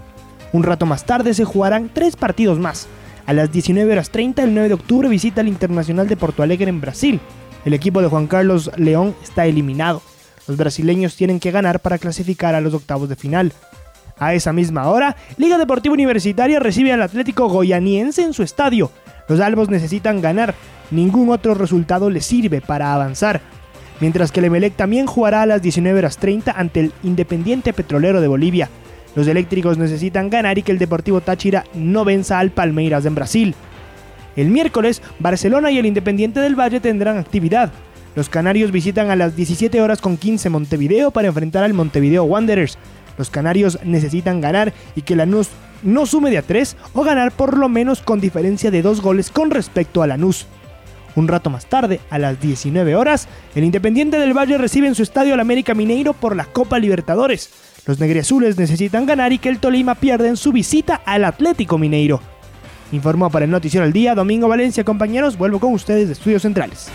Un 0.52 0.64
rato 0.64 0.88
más 0.88 1.06
tarde 1.06 1.36
se 1.36 1.46
jugarán 1.46 1.92
tres 1.94 2.16
partidos 2.16 2.58
más. 2.58 2.88
A 3.28 3.34
las 3.34 3.52
19 3.52 3.92
horas 3.92 4.10
30, 4.10 4.42
el 4.42 4.56
9 4.56 4.70
de 4.70 4.74
octubre, 4.74 5.08
visita 5.08 5.42
el 5.42 5.50
Internacional 5.50 6.08
de 6.08 6.18
Porto 6.18 6.42
Alegre 6.42 6.70
en 6.70 6.82
Brasil. 6.82 7.20
El 7.64 7.76
equipo 7.76 8.02
de 8.02 8.08
Juan 8.08 8.26
Carlos 8.26 8.72
León 8.76 9.16
está 9.24 9.46
eliminado. 9.46 10.02
Los 10.48 10.58
brasileños 10.58 11.16
tienen 11.16 11.40
que 11.40 11.52
ganar 11.52 11.80
para 11.80 11.98
clasificar 11.98 12.56
a 12.56 12.62
los 12.62 12.74
octavos 12.74 13.10
de 13.10 13.16
final. 13.16 13.52
A 14.18 14.34
esa 14.34 14.54
misma 14.54 14.88
hora, 14.90 15.16
Liga 15.38 15.58
Deportiva 15.58 15.94
Universitaria 15.94 16.60
recibe 16.60 16.94
al 16.94 17.02
Atlético 17.02 17.50
Goyaniense 17.50 18.24
en 18.24 18.34
su 18.34 18.44
estadio. 18.44 18.92
Los 19.28 19.40
albos 19.40 19.70
necesitan 19.70 20.22
ganar, 20.22 20.56
ningún 20.92 21.30
otro 21.32 21.54
resultado 21.56 22.10
les 22.10 22.26
sirve 22.26 22.62
para 22.62 22.94
avanzar. 22.94 23.42
Mientras 24.00 24.32
que 24.32 24.40
el 24.40 24.46
Emelec 24.46 24.76
también 24.76 25.06
jugará 25.06 25.42
a 25.42 25.46
las 25.46 25.62
19 25.62 26.00
horas 26.00 26.18
30 26.18 26.52
ante 26.52 26.80
el 26.82 26.94
Independiente 27.04 27.74
Petrolero 27.74 28.22
de 28.22 28.28
Bolivia. 28.28 28.70
Los 29.16 29.28
eléctricos 29.28 29.78
necesitan 29.78 30.30
ganar 30.30 30.58
y 30.58 30.64
que 30.64 30.74
el 30.74 30.78
Deportivo 30.78 31.22
Táchira 31.22 31.64
no 31.74 32.04
venza 32.04 32.40
al 32.40 32.52
Palmeiras 32.52 33.06
en 33.06 33.16
Brasil. 33.16 33.56
El 34.36 34.50
miércoles, 34.50 35.02
Barcelona 35.20 35.72
y 35.72 35.78
el 35.78 35.86
Independiente 35.86 36.42
del 36.42 36.60
Valle 36.60 36.82
tendrán 36.82 37.18
actividad. 37.18 37.72
Los 38.16 38.30
canarios 38.30 38.72
visitan 38.72 39.12
a 39.12 39.16
las 39.16 39.36
17 39.36 39.82
horas 39.82 40.00
con 40.00 40.16
15 40.16 40.50
Montevideo 40.50 41.12
para 41.12 41.28
enfrentar 41.28 41.64
al 41.64 41.74
Montevideo 41.74 42.24
Wanderers. 42.24 42.78
Los 43.18 43.30
canarios 43.30 43.78
necesitan 43.84 44.40
ganar 44.40 44.74
y 44.96 45.02
que 45.02 45.16
Lanús 45.16 45.50
no 45.84 46.06
sume 46.06 46.30
de 46.32 46.38
a 46.38 46.42
3 46.42 46.78
o 46.94 47.04
ganar 47.04 47.32
por 47.32 47.58
lo 47.58 47.70
menos 47.70 48.02
con 48.02 48.22
diferencia 48.22 48.72
de 48.72 48.82
2 48.82 49.02
goles 49.02 49.30
con 49.30 49.52
respecto 49.52 50.02
a 50.02 50.08
Lanús. 50.08 50.48
Un 51.16 51.28
rato 51.28 51.50
más 51.50 51.66
tarde, 51.66 52.02
a 52.10 52.20
las 52.20 52.40
19 52.42 52.96
horas, 52.96 53.28
el 53.54 53.64
Independiente 53.64 54.18
del 54.18 54.34
Valle 54.34 54.58
recibe 54.58 54.88
en 54.88 54.96
su 54.96 55.04
estadio 55.04 55.34
al 55.34 55.40
América 55.40 55.74
Mineiro 55.74 56.14
por 56.14 56.36
la 56.36 56.46
Copa 56.46 56.78
Libertadores. 56.80 57.52
Los 57.86 58.00
negriazules 58.00 58.58
necesitan 58.58 59.06
ganar 59.06 59.32
y 59.32 59.38
que 59.38 59.50
el 59.50 59.60
Tolima 59.60 59.96
pierda 59.96 60.28
en 60.28 60.38
su 60.38 60.52
visita 60.52 61.02
al 61.06 61.24
Atlético 61.24 61.78
Mineiro. 61.78 62.20
Informó 62.92 63.30
para 63.30 63.46
el 63.46 63.52
Noticiero 63.52 63.86
al 63.86 63.94
Día 63.94 64.16
Domingo 64.16 64.48
Valencia, 64.48 64.84
compañeros. 64.84 65.38
Vuelvo 65.38 65.60
con 65.60 65.74
ustedes 65.74 66.08
de 66.08 66.14
Estudios 66.14 66.42
Centrales. 66.42 66.90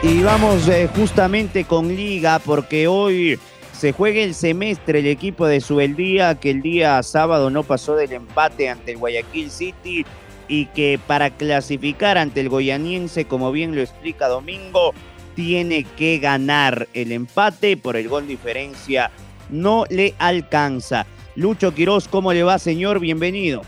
Y 0.00 0.22
vamos 0.22 0.68
eh, 0.68 0.88
justamente 0.94 1.64
con 1.64 1.88
Liga 1.88 2.38
porque 2.38 2.86
hoy 2.86 3.36
se 3.72 3.92
juega 3.92 4.20
el 4.20 4.32
semestre 4.32 5.00
el 5.00 5.08
equipo 5.08 5.44
de 5.46 5.60
Subeldía 5.60 6.36
que 6.36 6.50
el 6.50 6.62
día 6.62 7.02
sábado 7.02 7.50
no 7.50 7.64
pasó 7.64 7.96
del 7.96 8.12
empate 8.12 8.68
ante 8.68 8.92
el 8.92 8.98
Guayaquil 8.98 9.50
City 9.50 10.06
y 10.46 10.66
que 10.66 11.00
para 11.04 11.30
clasificar 11.30 12.16
ante 12.16 12.40
el 12.40 12.48
goyaniense, 12.48 13.24
como 13.24 13.50
bien 13.50 13.74
lo 13.74 13.82
explica 13.82 14.28
Domingo, 14.28 14.94
tiene 15.34 15.82
que 15.82 16.18
ganar 16.18 16.86
el 16.94 17.10
empate 17.10 17.76
por 17.76 17.96
el 17.96 18.08
gol 18.08 18.28
diferencia. 18.28 19.10
No 19.50 19.84
le 19.90 20.14
alcanza. 20.18 21.06
Lucho 21.34 21.74
Quiroz, 21.74 22.06
¿cómo 22.06 22.32
le 22.32 22.44
va, 22.44 22.60
señor? 22.60 23.00
Bienvenido. 23.00 23.62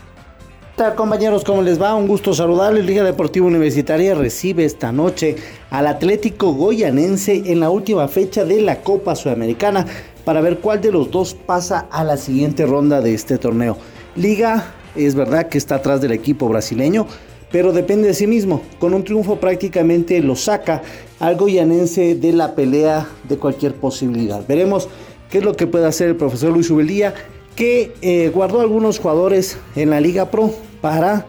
¿Qué 0.81 0.87
tal, 0.87 0.95
compañeros? 0.95 1.43
¿Cómo 1.43 1.61
les 1.61 1.79
va? 1.79 1.93
Un 1.93 2.07
gusto 2.07 2.33
saludarles. 2.33 2.83
Liga 2.83 3.03
Deportiva 3.03 3.45
Universitaria 3.45 4.15
recibe 4.15 4.65
esta 4.65 4.91
noche 4.91 5.35
al 5.69 5.85
Atlético 5.85 6.53
Goyanense 6.53 7.43
en 7.45 7.59
la 7.59 7.69
última 7.69 8.07
fecha 8.07 8.45
de 8.45 8.61
la 8.61 8.81
Copa 8.81 9.15
Sudamericana 9.15 9.85
para 10.25 10.41
ver 10.41 10.57
cuál 10.57 10.81
de 10.81 10.91
los 10.91 11.11
dos 11.11 11.35
pasa 11.35 11.85
a 11.91 12.03
la 12.03 12.17
siguiente 12.17 12.65
ronda 12.65 12.99
de 12.99 13.13
este 13.13 13.37
torneo. 13.37 13.77
Liga 14.15 14.73
es 14.95 15.13
verdad 15.13 15.49
que 15.49 15.59
está 15.59 15.75
atrás 15.75 16.01
del 16.01 16.13
equipo 16.13 16.49
brasileño, 16.49 17.05
pero 17.51 17.73
depende 17.73 18.07
de 18.07 18.15
sí 18.15 18.25
mismo. 18.25 18.63
Con 18.79 18.95
un 18.95 19.03
triunfo 19.03 19.35
prácticamente 19.35 20.19
lo 20.19 20.35
saca 20.35 20.81
al 21.19 21.35
goyanense 21.35 22.15
de 22.15 22.33
la 22.33 22.55
pelea 22.55 23.07
de 23.29 23.37
cualquier 23.37 23.75
posibilidad. 23.75 24.43
Veremos 24.47 24.89
qué 25.29 25.37
es 25.37 25.43
lo 25.43 25.55
que 25.55 25.67
puede 25.67 25.85
hacer 25.85 26.07
el 26.07 26.15
profesor 26.15 26.51
Luis 26.51 26.71
Ubelía, 26.71 27.13
que 27.55 27.93
eh, 28.01 28.31
guardó 28.33 28.61
algunos 28.61 28.97
jugadores 28.97 29.59
en 29.75 29.91
la 29.91 30.01
Liga 30.01 30.31
Pro 30.31 30.51
para 30.81 31.25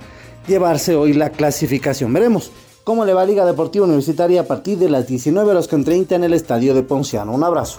llevarse 0.46 0.96
hoy 0.96 1.12
la 1.12 1.30
clasificación. 1.30 2.12
Veremos 2.12 2.50
cómo 2.84 3.04
le 3.04 3.14
va 3.14 3.22
a 3.22 3.26
Liga 3.26 3.44
Deportiva 3.44 3.84
Universitaria 3.84 4.40
a 4.40 4.44
partir 4.44 4.78
de 4.78 4.88
las 4.88 5.06
19 5.06 5.50
horas 5.50 5.68
con 5.68 5.84
30 5.84 6.16
en 6.16 6.24
el 6.24 6.34
estadio 6.34 6.74
de 6.74 6.82
Ponciano. 6.82 7.32
Un 7.32 7.44
abrazo. 7.44 7.78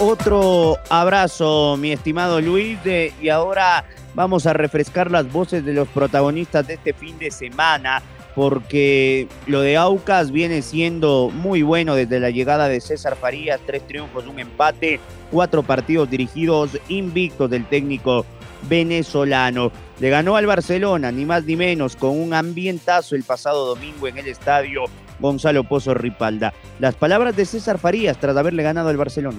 Otro 0.00 0.76
abrazo, 0.88 1.76
mi 1.78 1.92
estimado 1.92 2.40
Luis, 2.40 2.78
y 3.22 3.28
ahora 3.28 3.84
vamos 4.14 4.46
a 4.46 4.52
refrescar 4.52 5.10
las 5.10 5.30
voces 5.30 5.64
de 5.64 5.72
los 5.72 5.86
protagonistas 5.88 6.66
de 6.66 6.74
este 6.74 6.92
fin 6.92 7.16
de 7.18 7.30
semana, 7.30 8.02
porque 8.34 9.28
lo 9.46 9.60
de 9.60 9.76
Aucas 9.76 10.32
viene 10.32 10.62
siendo 10.62 11.30
muy 11.32 11.62
bueno 11.62 11.94
desde 11.94 12.18
la 12.18 12.30
llegada 12.30 12.68
de 12.68 12.80
César 12.80 13.14
Farías, 13.14 13.60
tres 13.64 13.86
triunfos, 13.86 14.26
un 14.26 14.40
empate, 14.40 14.98
cuatro 15.30 15.62
partidos 15.62 16.10
dirigidos 16.10 16.70
invictos 16.88 17.48
del 17.48 17.64
técnico 17.64 18.26
venezolano. 18.68 19.72
Le 20.00 20.10
ganó 20.10 20.36
al 20.36 20.46
Barcelona, 20.46 21.12
ni 21.12 21.24
más 21.24 21.44
ni 21.44 21.56
menos, 21.56 21.96
con 21.96 22.18
un 22.18 22.34
ambientazo 22.34 23.14
el 23.14 23.22
pasado 23.22 23.66
domingo 23.66 24.08
en 24.08 24.18
el 24.18 24.28
estadio 24.28 24.84
Gonzalo 25.20 25.64
Pozo 25.64 25.94
Ripalda. 25.94 26.52
Las 26.80 26.94
palabras 26.94 27.36
de 27.36 27.44
César 27.44 27.78
Farías 27.78 28.18
tras 28.18 28.36
haberle 28.36 28.62
ganado 28.62 28.88
al 28.88 28.96
Barcelona. 28.96 29.38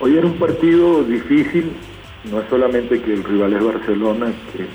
Hoy 0.00 0.16
era 0.16 0.26
un 0.26 0.38
partido 0.38 1.02
difícil, 1.04 1.72
no 2.30 2.40
es 2.40 2.48
solamente 2.48 3.00
que 3.00 3.14
el 3.14 3.24
rival 3.24 3.52
es 3.52 3.64
Barcelona, 3.64 4.32
que, 4.52 4.66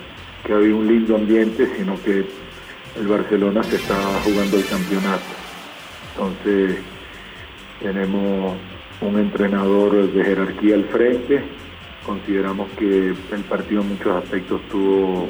que 0.46 0.54
había 0.54 0.76
un 0.76 0.88
lindo 0.88 1.16
ambiente, 1.16 1.70
sino 1.78 2.02
que 2.04 2.26
el 3.00 3.08
Barcelona 3.08 3.64
se 3.64 3.78
estaba 3.78 4.20
jugando 4.24 4.58
el 4.58 4.66
campeonato. 4.66 5.24
Entonces 6.14 6.78
tenemos 7.82 8.56
un 9.02 9.20
entrenador 9.20 10.12
de 10.12 10.24
jerarquía 10.24 10.76
al 10.76 10.86
frente, 10.86 11.44
consideramos 12.06 12.70
que 12.78 13.10
el 13.10 13.44
partido 13.50 13.82
en 13.82 13.90
muchos 13.90 14.24
aspectos 14.24 14.62
tuvo 14.70 15.28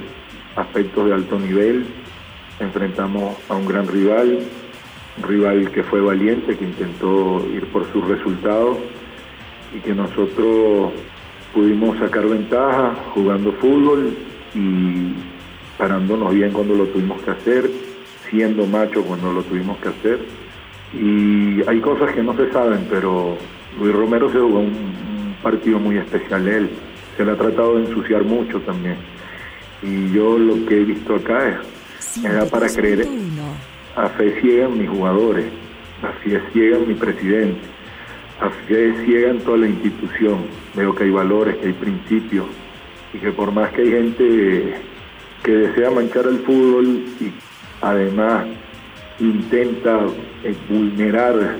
aspectos 0.56 1.06
de 1.08 1.13
alto 1.13 1.39
nivel, 1.39 1.86
enfrentamos 2.60 3.36
a 3.50 3.56
un 3.56 3.65
gran 3.65 3.88
rival, 3.88 4.39
un 5.18 5.24
rival 5.24 5.72
que 5.72 5.84
fue 5.84 6.01
valiente, 6.01 6.58
que 6.58 6.65
intentó 6.65 7.46
ir 7.53 7.65
por 7.68 7.92
sus 7.92 8.08
resultados 8.08 8.77
y 9.75 9.80
que 9.80 9.94
nosotros 9.94 10.92
pudimos 11.53 11.98
sacar 12.00 12.27
ventaja 12.27 12.96
jugando 13.13 13.51
fútbol 13.53 14.15
y 14.56 15.13
parándonos 15.77 16.34
bien 16.34 16.51
cuando 16.51 16.75
lo 16.75 16.86
tuvimos 16.86 17.22
que 17.22 17.32
hacer, 17.32 17.70
siendo 18.30 18.65
macho 18.65 19.03
cuando 19.03 19.32
lo 19.34 19.44
tuvimos 19.44 19.77
que 19.77 19.89
hacer. 19.89 20.20
Y 20.94 21.68
hay 21.68 21.80
cosas 21.80 22.13
que 22.13 22.22
no 22.22 22.36
se 22.36 22.51
saben, 22.51 22.86
pero 22.89 23.38
Luis 23.80 23.94
Romero 23.94 24.32
se 24.32 24.39
jugó 24.39 24.60
un, 24.60 25.12
partido 25.44 25.80
muy 25.80 25.98
especial 25.98 26.48
él. 26.48 26.70
Se 27.18 27.24
le 27.24 27.34
ha 27.34 27.36
tratado 27.36 27.76
de 27.76 27.86
ensuciar 27.86 28.24
mucho 28.24 28.60
también. 28.62 28.96
Y 29.84 30.12
yo 30.12 30.40
lo 30.40 30.66
que 30.66 30.82
he 30.82 30.86
visto 30.86 31.16
acá 31.16 31.60
es, 32.00 32.26
era 32.26 32.46
para 32.46 32.68
creer 32.68 33.06
a 33.96 34.10
fe 34.10 34.42
ciega 34.42 34.66
en 34.66 34.80
mis 34.80 34.90
jugadores, 34.90 35.46
a 36.02 36.12
fe 36.24 36.42
ciega 36.52 36.78
en 36.78 36.88
mi 36.88 36.94
presidente 36.96 37.74
a 38.40 38.50
fe 38.50 38.94
ciega 39.06 39.30
en 39.30 39.40
toda 39.40 39.58
la 39.60 39.68
institución. 39.68 40.46
Veo 40.76 40.94
que 40.94 41.06
hay 41.06 41.12
valores, 41.12 41.56
que 41.58 41.68
hay 41.68 41.74
principios 41.74 42.46
y 43.14 43.18
que 43.18 43.32
por 43.32 43.52
más 43.52 43.72
que 43.72 43.82
hay 43.82 43.92
gente 43.92 44.76
que 45.44 45.52
desea 45.52 45.92
manchar 45.92 46.26
el 46.26 46.40
fútbol 46.40 47.06
y 47.20 47.32
además 47.82 48.46
intenta 49.20 50.00
eh, 50.44 50.56
vulnerar 50.70 51.58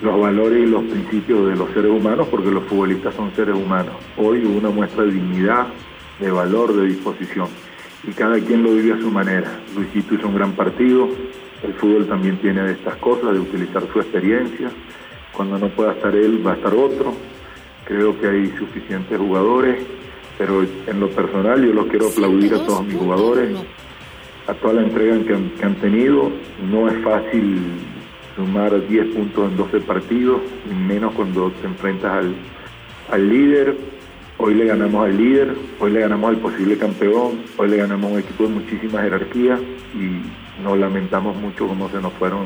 los 0.00 0.20
valores 0.20 0.62
y 0.62 0.66
los 0.66 0.84
principios 0.84 1.48
de 1.48 1.56
los 1.56 1.70
seres 1.70 1.90
humanos, 1.90 2.28
porque 2.30 2.50
los 2.50 2.64
futbolistas 2.64 3.14
son 3.14 3.34
seres 3.34 3.54
humanos. 3.54 3.94
Hoy 4.16 4.44
hubo 4.44 4.58
una 4.58 4.70
muestra 4.70 5.04
de 5.04 5.12
dignidad, 5.12 5.66
de 6.20 6.30
valor, 6.30 6.74
de 6.74 6.86
disposición, 6.86 7.48
y 8.06 8.10
cada 8.12 8.38
quien 8.38 8.62
lo 8.62 8.74
vive 8.74 8.92
a 8.92 8.98
su 8.98 9.10
manera. 9.10 9.60
Luisito 9.74 10.14
hizo 10.14 10.28
un 10.28 10.34
gran 10.34 10.52
partido, 10.52 11.08
el 11.62 11.74
fútbol 11.74 12.06
también 12.06 12.36
tiene 12.38 12.62
de 12.62 12.72
estas 12.72 12.96
cosas, 12.96 13.32
de 13.32 13.40
utilizar 13.40 13.82
su 13.92 14.00
experiencia, 14.00 14.70
cuando 15.36 15.58
no 15.58 15.68
pueda 15.68 15.92
estar 15.92 16.14
él, 16.14 16.44
va 16.44 16.52
a 16.52 16.54
estar 16.54 16.74
otro. 16.74 17.12
Creo 17.84 18.18
que 18.18 18.26
hay 18.26 18.52
suficientes 18.58 19.18
jugadores, 19.18 19.82
pero 20.38 20.62
en 20.62 21.00
lo 21.00 21.08
personal 21.10 21.64
yo 21.64 21.72
los 21.72 21.86
quiero 21.86 22.08
aplaudir 22.08 22.54
a 22.54 22.64
todos 22.64 22.84
mis 22.84 22.96
jugadores, 22.96 23.56
a 24.46 24.54
toda 24.54 24.74
la 24.74 24.82
entrega 24.82 25.18
que 25.24 25.64
han, 25.64 25.74
tenido. 25.76 26.30
No 26.70 26.88
es 26.88 27.02
fácil 27.04 27.60
sumar 28.36 28.86
10 28.86 29.14
puntos 29.14 29.50
en 29.50 29.56
12 29.56 29.80
partidos, 29.80 30.40
menos 30.86 31.14
cuando 31.14 31.50
te 31.50 31.66
enfrentas 31.66 32.12
al, 32.12 32.34
al 33.10 33.28
líder. 33.28 33.76
Hoy 34.38 34.54
le 34.54 34.66
ganamos 34.66 35.06
al 35.06 35.16
líder, 35.16 35.54
hoy 35.80 35.90
le 35.90 36.00
ganamos 36.00 36.28
al 36.28 36.36
posible 36.36 36.76
campeón, 36.76 37.40
hoy 37.56 37.68
le 37.68 37.78
ganamos 37.78 38.10
a 38.10 38.14
un 38.14 38.20
equipo 38.20 38.44
de 38.44 38.50
muchísima 38.50 39.00
jerarquía 39.00 39.58
y 39.94 40.62
nos 40.62 40.78
lamentamos 40.78 41.34
mucho 41.36 41.66
cómo 41.66 41.88
se 41.88 42.00
nos 42.02 42.12
fueron 42.12 42.44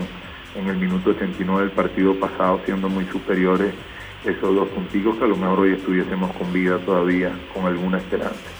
en 0.54 0.68
el 0.68 0.76
minuto 0.76 1.10
89 1.10 1.62
del 1.62 1.70
partido 1.72 2.14
pasado, 2.14 2.60
siendo 2.64 2.88
muy 2.88 3.04
superiores 3.06 3.74
esos 4.24 4.54
dos 4.54 4.68
puntos 4.68 5.16
que 5.16 5.24
a 5.24 5.28
lo 5.28 5.36
mejor 5.36 5.60
hoy 5.60 5.72
estuviésemos 5.72 6.30
con 6.36 6.52
vida 6.52 6.78
todavía, 6.78 7.32
con 7.54 7.66
alguna 7.66 7.98
esperanza. 7.98 8.59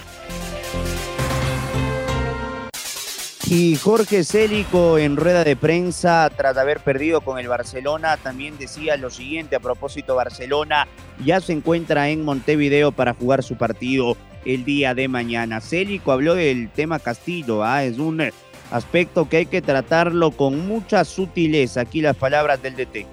Y 3.53 3.75
Jorge 3.75 4.23
Célico 4.23 4.97
en 4.97 5.17
rueda 5.17 5.43
de 5.43 5.57
prensa, 5.57 6.29
tras 6.37 6.55
haber 6.55 6.79
perdido 6.79 7.19
con 7.19 7.37
el 7.37 7.49
Barcelona, 7.49 8.15
también 8.15 8.57
decía 8.57 8.95
lo 8.95 9.09
siguiente 9.09 9.57
a 9.57 9.59
propósito 9.59 10.15
Barcelona, 10.15 10.87
ya 11.25 11.41
se 11.41 11.51
encuentra 11.51 12.07
en 12.07 12.23
Montevideo 12.23 12.93
para 12.93 13.13
jugar 13.13 13.43
su 13.43 13.57
partido 13.57 14.15
el 14.45 14.63
día 14.63 14.95
de 14.95 15.09
mañana. 15.09 15.59
Célico 15.59 16.13
habló 16.13 16.35
del 16.35 16.69
tema 16.69 16.99
Castillo, 16.99 17.61
¿ah? 17.61 17.83
es 17.83 17.99
un 17.99 18.23
aspecto 18.71 19.27
que 19.27 19.35
hay 19.35 19.45
que 19.47 19.61
tratarlo 19.61 20.31
con 20.31 20.65
mucha 20.65 21.03
sutileza. 21.03 21.81
Aquí 21.81 21.99
las 21.99 22.15
palabras 22.15 22.63
del 22.63 22.77
DT. 22.77 23.05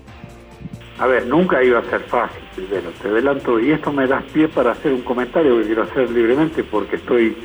A 1.00 1.08
ver, 1.08 1.26
nunca 1.26 1.64
iba 1.64 1.80
a 1.80 1.90
ser 1.90 2.02
fácil, 2.02 2.44
primero, 2.54 2.92
te 3.02 3.08
adelanto, 3.08 3.58
y 3.58 3.72
esto 3.72 3.92
me 3.92 4.06
da 4.06 4.22
pie 4.32 4.46
para 4.46 4.70
hacer 4.70 4.92
un 4.92 5.02
comentario 5.02 5.58
que 5.58 5.66
quiero 5.66 5.82
hacer 5.82 6.08
libremente 6.08 6.62
porque 6.62 6.94
estoy 6.94 7.36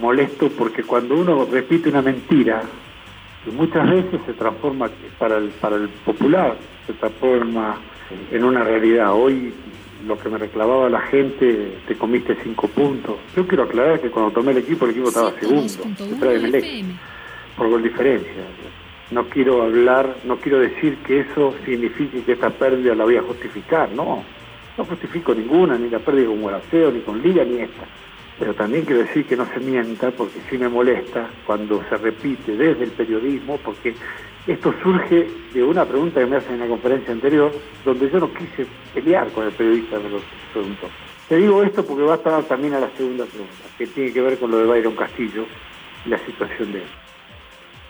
molesto 0.00 0.48
porque 0.50 0.82
cuando 0.82 1.16
uno 1.16 1.46
repite 1.50 1.88
una 1.88 2.02
mentira, 2.02 2.62
y 3.46 3.50
muchas 3.50 3.88
veces 3.90 4.20
se 4.26 4.32
transforma 4.34 4.90
para 5.18 5.38
el, 5.38 5.48
para 5.48 5.76
el 5.76 5.88
popular, 5.88 6.56
se 6.86 6.92
transforma 6.94 7.76
en 8.30 8.44
una 8.44 8.64
realidad. 8.64 9.12
Hoy 9.14 9.52
lo 10.06 10.18
que 10.18 10.28
me 10.28 10.38
reclamaba 10.38 10.88
la 10.88 11.00
gente, 11.00 11.78
te 11.86 11.94
comiste 11.96 12.36
cinco 12.42 12.68
puntos. 12.68 13.16
Yo 13.36 13.46
quiero 13.46 13.64
aclarar 13.64 14.00
que 14.00 14.10
cuando 14.10 14.32
tomé 14.32 14.52
el 14.52 14.58
equipo, 14.58 14.84
el 14.84 14.92
equipo 14.92 15.08
estaba 15.08 15.32
segundo, 15.38 15.72
detrás 15.98 16.32
de 16.34 16.38
Melec, 16.38 16.84
por 17.56 17.68
gol 17.68 17.82
diferencia. 17.82 18.44
No 19.10 19.24
quiero 19.24 19.62
hablar, 19.62 20.16
no 20.24 20.36
quiero 20.36 20.60
decir 20.60 20.98
que 20.98 21.20
eso 21.20 21.54
signifique 21.64 22.22
que 22.22 22.32
esta 22.32 22.50
pérdida 22.50 22.94
la 22.94 23.04
voy 23.04 23.16
a 23.16 23.22
justificar, 23.22 23.90
no. 23.92 24.22
No 24.76 24.84
justifico 24.84 25.34
ninguna, 25.34 25.76
ni 25.76 25.88
la 25.88 25.98
pérdida 25.98 26.26
con 26.26 26.42
Guaraceo, 26.42 26.92
ni 26.92 27.00
con 27.00 27.20
Liga, 27.22 27.42
ni 27.44 27.58
esta. 27.60 27.84
Pero 28.38 28.54
también 28.54 28.84
quiero 28.84 29.02
decir 29.02 29.26
que 29.26 29.36
no 29.36 29.46
se 29.52 29.58
mienta, 29.58 30.10
porque 30.12 30.38
sí 30.48 30.58
me 30.58 30.68
molesta 30.68 31.28
cuando 31.44 31.82
se 31.88 31.96
repite 31.96 32.56
desde 32.56 32.84
el 32.84 32.90
periodismo, 32.92 33.58
porque 33.58 33.94
esto 34.46 34.72
surge 34.82 35.26
de 35.52 35.62
una 35.62 35.84
pregunta 35.84 36.20
que 36.20 36.26
me 36.26 36.36
hacen 36.36 36.54
en 36.54 36.60
la 36.60 36.66
conferencia 36.68 37.12
anterior, 37.12 37.52
donde 37.84 38.08
yo 38.08 38.20
no 38.20 38.32
quise 38.32 38.66
pelear 38.94 39.28
con 39.32 39.46
el 39.46 39.52
periodista 39.52 39.98
que 39.98 40.08
lo 40.08 40.20
preguntó. 40.52 40.88
Te 41.28 41.36
digo 41.36 41.62
esto 41.62 41.84
porque 41.84 42.04
va 42.04 42.14
a 42.14 42.16
estar 42.16 42.42
también 42.44 42.74
a 42.74 42.80
la 42.80 42.90
segunda 42.96 43.24
pregunta, 43.26 43.54
que 43.76 43.86
tiene 43.88 44.12
que 44.12 44.20
ver 44.20 44.38
con 44.38 44.50
lo 44.52 44.58
de 44.58 44.66
Byron 44.66 44.94
Castillo 44.94 45.44
y 46.06 46.08
la 46.08 46.18
situación 46.18 46.72
de 46.72 46.78
él. 46.78 46.88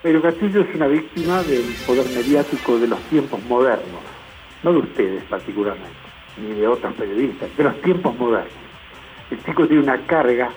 Byron 0.02 0.22
Castillo 0.22 0.62
es 0.62 0.74
una 0.74 0.86
víctima 0.86 1.42
del 1.42 1.64
poder 1.86 2.06
mediático 2.16 2.78
de 2.78 2.88
los 2.88 3.00
tiempos 3.10 3.40
modernos, 3.44 4.00
no 4.62 4.72
de 4.72 4.78
ustedes 4.78 5.22
particularmente, 5.24 5.98
ni 6.40 6.58
de 6.58 6.66
otros 6.66 6.94
periodistas, 6.94 7.54
de 7.54 7.64
los 7.64 7.80
tiempos 7.82 8.16
modernos 8.16 8.67
el 9.30 9.44
chico 9.44 9.66
tiene 9.66 9.82
una 9.82 9.98
carga 10.06 10.50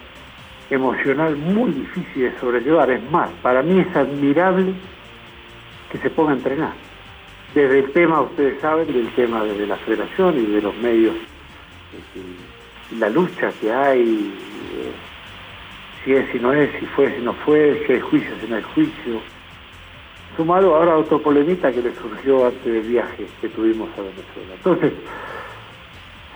emocional 0.69 1.35
muy 1.35 1.71
difícil 1.71 2.23
de 2.23 2.39
sobrellevar. 2.39 2.89
Es 2.91 3.11
más, 3.11 3.29
para 3.41 3.61
mí 3.61 3.79
es 3.79 3.95
admirable 3.95 4.73
que 5.91 5.97
se 5.97 6.09
ponga 6.09 6.31
a 6.31 6.35
entrenar. 6.35 6.73
Desde 7.53 7.79
el 7.79 7.91
tema, 7.91 8.21
ustedes 8.21 8.61
saben, 8.61 8.87
del 8.87 9.09
tema 9.13 9.43
de 9.43 9.67
la 9.67 9.75
federación 9.77 10.37
y 10.37 10.45
de 10.45 10.61
los 10.61 10.75
medios, 10.77 11.15
este, 11.91 12.97
la 12.97 13.09
lucha 13.09 13.51
que 13.59 13.71
hay, 13.71 14.33
eh, 14.73 14.91
si 16.03 16.13
es, 16.13 16.31
si 16.31 16.39
no 16.39 16.53
es, 16.53 16.69
si 16.79 16.85
fue, 16.85 17.13
si 17.13 17.21
no 17.21 17.33
fue, 17.33 17.83
si 17.85 17.93
hay 17.93 17.99
juicio, 17.99 18.31
si 18.41 18.47
no 18.47 18.55
hay 18.55 18.63
juicio. 18.73 19.21
Sumado 20.37 20.73
ahora 20.75 20.93
a 20.93 20.97
otro 20.97 21.21
polemita 21.21 21.73
que 21.73 21.81
le 21.81 21.93
surgió 21.93 22.45
antes 22.45 22.63
del 22.63 22.83
viaje 22.83 23.27
que 23.41 23.49
tuvimos 23.49 23.89
a 23.97 24.01
Venezuela. 24.01 24.53
Entonces, 24.55 24.93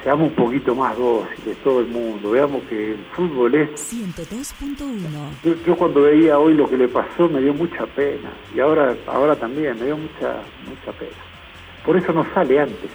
seamos 0.06 0.30
un 0.30 0.36
poquito 0.36 0.76
más 0.76 0.96
dóciles, 0.96 1.58
todo 1.64 1.80
el 1.80 1.88
mundo, 1.88 2.30
veamos 2.30 2.62
que 2.70 2.92
el 2.92 3.06
fútbol 3.16 3.56
es... 3.56 3.92
102.1 3.92 5.64
yo, 5.66 5.76
cuando 5.76 6.04
veía 6.04 6.38
hoy 6.38 6.54
lo 6.54 6.70
que 6.70 6.78
le 6.78 6.88
pasó 6.88 7.28
me 7.28 7.42
dio 7.42 7.56
mucha 7.56 7.88
pena, 7.88 8.32
y 8.54 8.60
ahora, 8.60 8.96
ahora 9.08 9.36
también 9.36 9.80
me 9.80 9.88
dio 9.88 9.98
mucha, 9.98 10.44
mucha 10.70 10.92
pena. 11.00 11.18
Por 11.84 11.98
eso 11.98 12.14
no 12.14 12.24
sale 12.36 12.60
antes. 12.60 12.92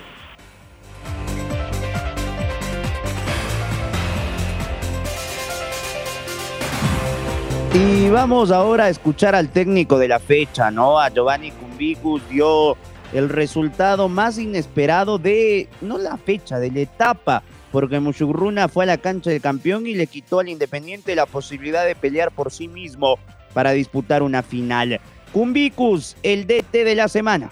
Y 7.74 8.08
vamos 8.10 8.52
ahora 8.52 8.84
a 8.84 8.88
escuchar 8.88 9.34
al 9.34 9.50
técnico 9.50 9.98
de 9.98 10.06
la 10.06 10.20
fecha, 10.20 10.70
¿no? 10.70 11.00
A 11.00 11.08
Giovanni 11.08 11.50
Cumbicus 11.50 12.28
dio 12.28 12.76
el 13.12 13.28
resultado 13.28 14.08
más 14.08 14.38
inesperado 14.38 15.18
de, 15.18 15.68
no 15.80 15.98
la 15.98 16.16
fecha, 16.16 16.58
de 16.58 16.70
la 16.70 16.80
etapa, 16.80 17.42
porque 17.72 18.00
Mushurruna 18.00 18.68
fue 18.68 18.84
a 18.84 18.88
la 18.88 18.98
cancha 18.98 19.30
del 19.30 19.40
campeón 19.40 19.86
y 19.86 19.94
le 19.94 20.06
quitó 20.06 20.40
al 20.40 20.48
Independiente 20.48 21.14
la 21.14 21.26
posibilidad 21.26 21.84
de 21.84 21.94
pelear 21.94 22.30
por 22.30 22.50
sí 22.50 22.68
mismo 22.68 23.18
para 23.54 23.72
disputar 23.72 24.22
una 24.22 24.42
final. 24.42 25.00
Cumbicus, 25.32 26.16
el 26.22 26.46
DT 26.46 26.84
de 26.84 26.94
la 26.94 27.08
semana. 27.08 27.50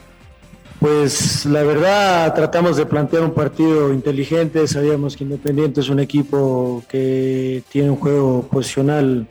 Pues 0.81 1.45
la 1.45 1.65
verdad 1.65 2.33
tratamos 2.35 2.77
de 2.77 2.87
plantear 2.87 3.25
un 3.25 3.35
partido 3.35 3.93
inteligente, 3.93 4.67
sabíamos 4.69 5.17
que 5.17 5.25
Independiente 5.25 5.81
es 5.81 5.89
un 5.89 5.99
equipo 5.99 6.85
que 6.89 7.65
tiene 7.69 7.91
un 7.91 7.97
juego 7.97 8.43
posicional 8.43 9.27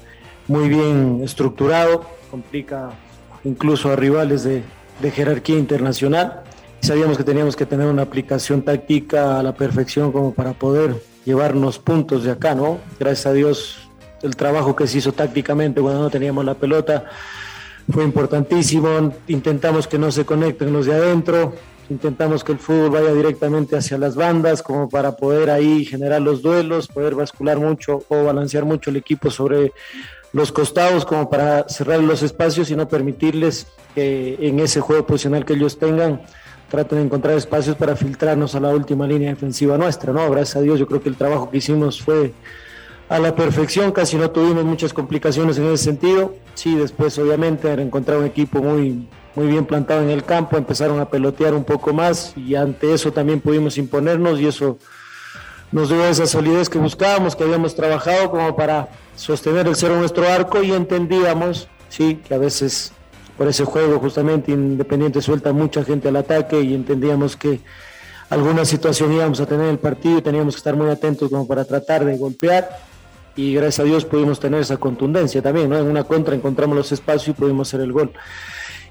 muy 0.48 0.68
bien 0.68 1.22
estructurado, 1.24 2.06
complica 2.30 2.90
incluso 3.46 3.90
a 3.92 3.96
rivales 3.96 4.44
de, 4.44 4.62
de 5.00 5.12
jerarquía 5.12 5.58
internacional. 5.58 6.44
Sabíamos 6.80 7.18
que 7.18 7.24
teníamos 7.24 7.56
que 7.56 7.66
tener 7.66 7.88
una 7.88 8.04
aplicación 8.04 8.62
táctica 8.62 9.40
a 9.40 9.44
la 9.44 9.54
perfección 9.54 10.12
como 10.12 10.34
para 10.34 10.54
poder 10.54 10.96
llevarnos 11.26 11.80
puntos 11.80 12.24
de 12.24 12.32
acá, 12.32 12.56
¿no? 12.56 12.80
Gracias 13.00 13.26
a 13.26 13.34
Dios 13.34 13.90
el 14.22 14.36
trabajo 14.36 14.76
que 14.76 14.88
se 14.88 15.00
hizo 15.00 15.12
tácticamente 15.12 15.82
cuando 15.82 16.02
no 16.02 16.10
teníamos 16.10 16.44
la 16.46 16.56
pelota 16.56 17.06
fue 17.92 18.04
importantísimo. 18.04 19.14
Intentamos 19.28 19.88
que 19.88 19.98
no 19.98 20.12
se 20.12 20.26
conecten 20.26 20.74
los 20.74 20.86
de 20.86 20.94
adentro, 20.94 21.54
intentamos 21.90 22.44
que 22.44 22.52
el 22.52 22.60
fútbol 22.60 22.90
vaya 22.90 23.14
directamente 23.14 23.78
hacia 23.78 23.98
las 23.98 24.16
bandas 24.16 24.62
como 24.62 24.90
para 24.90 25.16
poder 25.16 25.50
ahí 25.50 25.86
generar 25.86 26.22
los 26.22 26.42
duelos, 26.42 26.88
poder 26.88 27.16
bascular 27.16 27.58
mucho 27.60 28.04
o 28.10 28.24
balancear 28.24 28.66
mucho 28.66 28.90
el 28.90 28.98
equipo 28.98 29.30
sobre 29.32 29.72
los 30.38 30.52
costados 30.52 31.04
como 31.04 31.32
para 31.32 31.68
cerrar 31.68 32.00
los 32.00 32.22
espacios 32.22 32.70
y 32.70 32.76
no 32.76 32.88
permitirles 32.88 33.66
que 33.96 34.38
en 34.40 34.60
ese 34.60 34.82
juego 34.82 35.04
posicional 35.08 35.44
que 35.44 35.54
ellos 35.54 35.80
tengan 35.80 36.22
traten 36.70 37.00
de 37.00 37.06
encontrar 37.06 37.36
espacios 37.36 37.76
para 37.76 37.96
filtrarnos 37.96 38.54
a 38.54 38.60
la 38.60 38.70
última 38.70 39.08
línea 39.08 39.32
defensiva 39.32 39.80
nuestra, 39.80 40.14
¿no? 40.14 40.30
Gracias 40.30 40.58
a 40.58 40.62
Dios 40.62 40.78
yo 40.78 40.86
creo 40.86 41.02
que 41.02 41.10
el 41.10 41.16
trabajo 41.16 41.50
que 41.50 41.58
hicimos 41.58 42.04
fue 42.04 42.34
a 43.10 43.18
la 43.18 43.36
perfección, 43.36 43.92
casi 43.92 44.16
no 44.16 44.30
tuvimos 44.30 44.64
muchas 44.64 44.94
complicaciones 44.94 45.58
en 45.58 45.66
ese 45.74 45.86
sentido. 45.86 46.36
Sí, 46.54 46.76
después 46.76 47.18
obviamente 47.18 47.72
encontrar 47.72 48.20
un 48.20 48.26
equipo 48.26 48.62
muy, 48.62 49.08
muy 49.34 49.48
bien 49.48 49.66
plantado 49.66 50.04
en 50.04 50.12
el 50.12 50.24
campo, 50.24 50.56
empezaron 50.56 51.00
a 51.00 51.10
pelotear 51.10 51.56
un 51.56 51.64
poco 51.64 51.94
más 51.94 52.38
y 52.38 52.54
ante 52.54 52.94
eso 52.94 53.12
también 53.12 53.40
pudimos 53.40 53.80
imponernos 53.80 54.40
y 54.40 54.46
eso 54.46 54.78
nos 55.72 55.90
dio 55.90 56.06
esa 56.06 56.28
solidez 56.28 56.70
que 56.70 56.78
buscábamos, 56.78 57.36
que 57.36 57.44
habíamos 57.44 57.74
trabajado 57.74 58.30
como 58.30 58.56
para 58.56 58.90
sostener 59.18 59.68
el 59.68 59.76
cero 59.76 59.98
nuestro 59.98 60.30
arco 60.30 60.64
y 60.64 60.72
entendíamos, 60.72 61.68
sí, 61.90 62.22
que 62.26 62.36
a 62.36 62.38
veces 62.38 62.94
por 63.38 63.48
ese 63.48 63.66
juego 63.66 64.00
justamente 64.00 64.52
Independiente 64.52 65.22
suelta 65.22 65.52
mucha 65.52 65.84
gente 65.84 66.08
al 66.08 66.16
ataque 66.16 66.62
y 66.62 66.74
entendíamos 66.74 67.36
que 67.36 67.60
alguna 68.30 68.64
situación 68.64 69.12
íbamos 69.14 69.40
a 69.42 69.46
tener 69.46 69.66
en 69.66 69.72
el 69.72 69.80
partido 69.80 70.20
y 70.20 70.22
teníamos 70.22 70.56
que 70.56 70.60
estar 70.60 70.76
muy 70.76 70.90
atentos 70.90 71.30
como 71.30 71.48
para 71.48 71.66
tratar 71.66 72.06
de 72.06 72.18
golpear 72.18 72.70
y 73.36 73.54
gracias 73.54 73.80
a 73.80 73.84
Dios 73.84 74.06
pudimos 74.06 74.40
tener 74.40 74.62
esa 74.62 74.78
contundencia 74.78 75.42
también, 75.42 75.70
¿no? 75.70 75.78
En 75.78 75.88
una 75.88 76.04
contra 76.04 76.34
encontramos 76.36 76.76
los 76.76 76.92
espacios 76.92 77.30
y 77.30 77.40
pudimos 77.40 77.70
hacer 77.70 77.82
el 77.82 77.92
gol. 77.92 78.12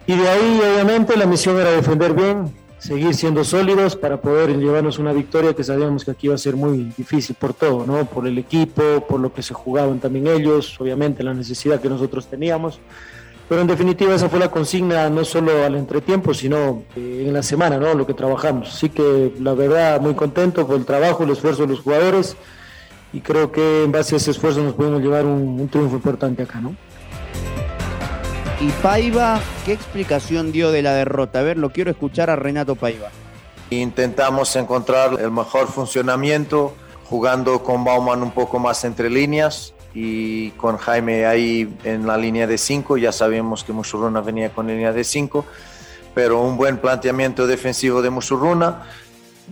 Y 0.07 0.15
de 0.15 0.29
ahí 0.29 0.61
obviamente 0.73 1.17
la 1.17 1.27
misión 1.27 1.59
era 1.59 1.71
defender 1.71 2.13
bien, 2.15 2.53
seguir 2.87 3.15
siendo 3.15 3.43
sólidos 3.43 3.97
para 3.97 4.21
poder 4.21 4.57
llevarnos 4.57 5.01
una 5.01 5.13
victoria 5.13 5.55
que 5.55 5.65
sabíamos 5.65 6.05
que 6.05 6.13
aquí 6.13 6.29
iba 6.29 6.37
a 6.37 6.39
ser 6.39 6.55
muy 6.55 6.93
difícil 6.97 7.35
por 7.35 7.53
todo, 7.53 7.85
¿no? 7.85 8.05
Por 8.05 8.29
el 8.29 8.39
equipo, 8.39 9.05
por 9.09 9.19
lo 9.19 9.33
que 9.33 9.43
se 9.43 9.55
jugaban 9.55 9.99
también 9.99 10.29
ellos, 10.29 10.81
obviamente 10.81 11.25
la 11.25 11.35
necesidad 11.35 11.81
que 11.81 11.89
nosotros 11.89 12.29
teníamos. 12.29 12.79
Pero 13.49 13.61
en 13.61 13.67
definitiva 13.67 14.15
esa 14.15 14.29
fue 14.29 14.39
la 14.39 14.53
consigna 14.53 15.11
no 15.11 15.25
solo 15.25 15.65
al 15.65 15.75
entretiempo, 15.75 16.33
sino 16.33 16.85
eh, 16.95 17.25
en 17.27 17.33
la 17.33 17.43
semana, 17.43 17.77
¿no? 17.77 17.93
Lo 17.95 18.07
que 18.07 18.15
trabajamos. 18.15 18.69
Así 18.69 18.89
que 18.89 19.33
la 19.41 19.55
verdad 19.55 20.01
muy 20.01 20.15
contento 20.15 20.65
por 20.65 20.77
el 20.77 20.85
trabajo, 20.85 21.25
el 21.25 21.31
esfuerzo 21.31 21.63
de 21.63 21.69
los 21.69 21.81
jugadores 21.81 22.37
y 23.13 23.21
creo 23.21 23.51
que 23.51 23.83
en 23.83 23.91
base 23.91 24.15
a 24.15 24.19
ese 24.19 24.31
esfuerzo 24.31 24.63
nos 24.63 24.75
podemos 24.75 25.03
llevar 25.03 25.27
un, 25.27 25.61
un 25.61 25.69
triunfo 25.69 25.97
importante 25.97 26.45
acá, 26.45 26.61
¿no? 26.61 26.77
Y 28.59 28.71
Paiva, 28.83 29.39
¿qué 29.67 29.75
explicación 29.75 30.51
dio 30.51 30.71
de 30.71 30.81
la 30.81 30.95
derrota? 30.95 31.41
A 31.41 31.43
ver, 31.43 31.59
lo 31.59 31.71
quiero 31.71 31.91
escuchar 31.91 32.31
a 32.31 32.37
Renato 32.37 32.75
Paiva. 32.75 33.11
Intentamos 33.69 34.57
encontrar 34.57 35.21
el 35.21 35.31
mejor 35.31 35.69
funcionamiento, 35.69 36.75
jugando 37.05 37.63
con 37.63 37.85
Bauman 37.85 38.23
un 38.23 38.31
poco 38.31 38.59
más 38.59 38.83
entre 38.85 39.11
líneas 39.11 39.75
y 39.93 40.53
con 40.53 40.79
Jaime 40.79 41.27
ahí 41.27 41.77
en 41.85 42.07
la 42.07 42.17
línea 42.17 42.47
de 42.47 42.57
5. 42.57 42.97
Ya 42.97 43.13
sabíamos 43.13 43.63
que 43.63 43.75
Musurruna 43.75 44.23
venía 44.23 44.49
con 44.49 44.69
línea 44.69 44.91
de 44.91 45.05
5, 45.05 45.45
pero 46.15 46.41
un 46.41 46.57
buen 46.57 46.79
planteamiento 46.79 47.47
defensivo 47.47 48.01
de 48.01 48.09
Musurruna, 48.09 48.87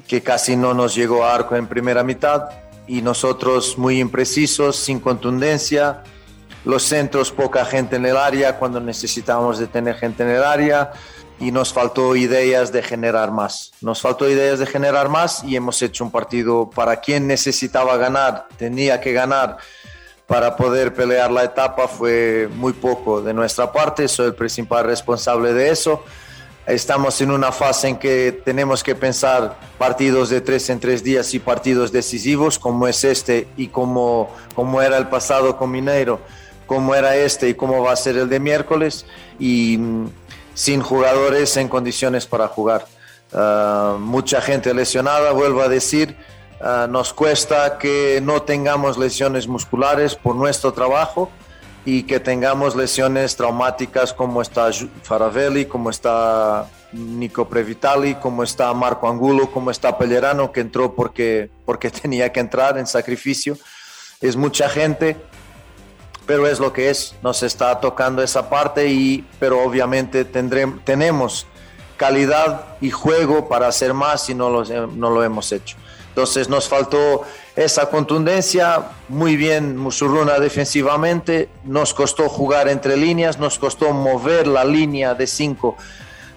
que 0.08 0.22
casi 0.22 0.56
no 0.56 0.72
nos 0.72 0.94
llegó 0.94 1.26
a 1.26 1.34
arco 1.34 1.56
en 1.56 1.66
primera 1.66 2.02
mitad, 2.04 2.44
y 2.86 3.02
nosotros 3.02 3.76
muy 3.76 4.00
imprecisos, 4.00 4.76
sin 4.76 4.98
contundencia, 4.98 6.04
los 6.64 6.82
centros 6.82 7.30
poca 7.30 7.64
gente 7.64 7.96
en 7.96 8.06
el 8.06 8.16
área 8.16 8.58
cuando 8.58 8.80
necesitábamos 8.80 9.58
de 9.58 9.66
tener 9.66 9.96
gente 9.96 10.22
en 10.22 10.30
el 10.30 10.42
área 10.42 10.92
y 11.38 11.50
nos 11.50 11.72
faltó 11.72 12.16
ideas 12.16 12.72
de 12.72 12.82
generar 12.82 13.30
más. 13.30 13.72
Nos 13.80 14.00
faltó 14.00 14.28
ideas 14.28 14.58
de 14.58 14.66
generar 14.66 15.08
más 15.08 15.44
y 15.44 15.56
hemos 15.56 15.80
hecho 15.82 16.04
un 16.04 16.10
partido 16.10 16.70
para 16.70 17.00
quien 17.00 17.26
necesitaba 17.26 17.96
ganar, 17.96 18.46
tenía 18.56 19.00
que 19.00 19.12
ganar 19.12 19.58
para 20.26 20.56
poder 20.56 20.94
pelear 20.94 21.30
la 21.30 21.44
etapa 21.44 21.86
fue 21.86 22.48
muy 22.54 22.72
poco 22.72 23.20
de 23.20 23.34
nuestra 23.34 23.70
parte, 23.70 24.08
soy 24.08 24.26
el 24.26 24.34
principal 24.34 24.84
responsable 24.84 25.52
de 25.52 25.70
eso. 25.70 26.02
Estamos 26.66 27.20
en 27.20 27.30
una 27.30 27.52
fase 27.52 27.88
en 27.88 27.98
que 27.98 28.40
tenemos 28.42 28.82
que 28.82 28.94
pensar 28.94 29.58
partidos 29.76 30.30
de 30.30 30.40
tres 30.40 30.70
en 30.70 30.80
tres 30.80 31.04
días 31.04 31.34
y 31.34 31.38
partidos 31.38 31.92
decisivos 31.92 32.58
como 32.58 32.88
es 32.88 33.04
este 33.04 33.48
y 33.58 33.68
como, 33.68 34.34
como 34.54 34.80
era 34.80 34.96
el 34.96 35.08
pasado 35.08 35.58
con 35.58 35.70
Mineiro 35.70 36.20
como 36.66 36.94
era 36.94 37.16
este 37.16 37.48
y 37.48 37.54
cómo 37.54 37.82
va 37.82 37.92
a 37.92 37.96
ser 37.96 38.16
el 38.16 38.28
de 38.28 38.40
miércoles 38.40 39.06
y 39.38 39.78
mm, 39.78 40.08
sin 40.54 40.80
jugadores 40.80 41.56
en 41.56 41.68
condiciones 41.68 42.26
para 42.26 42.48
jugar. 42.48 42.86
Ah, 43.32 43.96
mucha 43.98 44.40
gente 44.40 44.72
lesionada, 44.72 45.32
vuelvo 45.32 45.62
a 45.62 45.68
decir, 45.68 46.16
ah, 46.60 46.86
nos 46.88 47.12
cuesta 47.12 47.78
que 47.78 48.20
no 48.22 48.42
tengamos 48.42 48.96
lesiones 48.96 49.48
musculares 49.48 50.14
por 50.14 50.36
nuestro 50.36 50.72
trabajo 50.72 51.30
y 51.84 52.04
que 52.04 52.20
tengamos 52.20 52.76
lesiones 52.76 53.36
traumáticas 53.36 54.12
como 54.12 54.40
está 54.40 54.70
Faravelli, 55.02 55.66
como 55.66 55.90
está 55.90 56.66
Nico 56.92 57.48
Previtali, 57.48 58.14
como 58.14 58.42
está 58.42 58.72
Marco 58.72 59.08
Angulo, 59.08 59.50
como 59.50 59.70
está 59.70 59.98
Pellerano, 59.98 60.52
que 60.52 60.60
entró 60.60 60.94
porque, 60.94 61.50
porque 61.66 61.90
tenía 62.02 62.32
que 62.32 62.40
entrar 62.40 62.78
en 62.78 62.86
sacrificio. 62.86 63.58
Es 64.20 64.36
mucha 64.36 64.68
gente, 64.68 65.16
pero 66.26 66.46
es 66.46 66.60
lo 66.60 66.72
que 66.72 66.90
es. 66.90 67.14
Nos 67.22 67.42
está 67.42 67.80
tocando 67.80 68.22
esa 68.22 68.48
parte, 68.48 68.88
y, 68.88 69.26
pero 69.38 69.62
obviamente 69.62 70.24
tendremos, 70.24 70.84
tenemos 70.84 71.46
calidad 71.96 72.76
y 72.80 72.90
juego 72.90 73.48
para 73.48 73.68
hacer 73.68 73.94
más 73.94 74.28
y 74.28 74.34
no 74.34 74.50
lo, 74.50 75.24
hemos 75.24 75.52
hecho. 75.52 75.76
Entonces 76.08 76.48
nos 76.48 76.68
faltó 76.68 77.22
esa 77.56 77.90
contundencia, 77.90 78.90
muy 79.08 79.36
bien 79.36 79.76
Musurruna 79.76 80.38
defensivamente, 80.38 81.48
nos 81.64 81.92
costó 81.92 82.28
jugar 82.28 82.68
entre 82.68 82.96
líneas, 82.96 83.38
nos 83.38 83.58
costó 83.58 83.92
mover 83.92 84.46
la 84.46 84.64
línea 84.64 85.14
de 85.14 85.26
cinco 85.26 85.76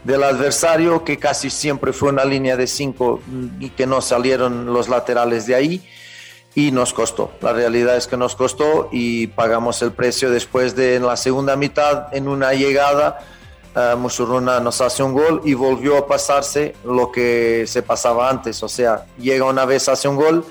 del 0.04 0.23
adversario, 0.23 1.04
que 1.04 1.17
casi 1.17 1.50
siempre 1.50 1.91
fue 1.93 2.10
una 2.10 2.23
línea 2.26 2.56
de 2.56 2.65
cinco 2.65 3.21
y 3.60 3.69
que 3.71 3.86
no 3.86 4.02
salieron 4.02 4.73
los 4.73 4.89
laterales 4.89 5.45
de 5.45 5.56
ahí, 5.56 5.88
y 6.58 6.72
nos 6.72 6.91
costó. 6.91 7.30
La 7.41 7.54
realidad 7.54 7.98
es 7.98 8.08
que 8.08 8.17
nos 8.17 8.36
costó 8.36 8.89
y 8.91 9.28
pagamos 9.28 9.80
el 9.84 9.91
precio 9.91 10.32
después 10.32 10.76
de 10.76 10.96
en 10.96 11.06
la 11.06 11.15
segunda 11.15 11.56
mitad, 11.56 12.08
en 12.15 12.28
una 12.28 12.54
llegada 12.54 13.20
uh, 13.76 13.96
Musurruna 13.96 14.60
nos 14.60 14.82
hace 14.82 15.04
un 15.04 15.13
gol 15.13 15.43
y 15.46 15.54
volvió 15.54 16.00
a 16.00 16.08
pasarse 16.08 16.74
lo 16.84 17.12
que 17.12 17.65
se 17.67 17.84
pasaba 17.84 18.28
antes, 18.28 18.63
o 18.63 18.67
sea, 18.67 19.06
llega 19.20 19.46
una 19.46 19.65
vez, 19.65 19.88
hace 19.88 20.08
un 20.08 20.15
gol 20.15 20.46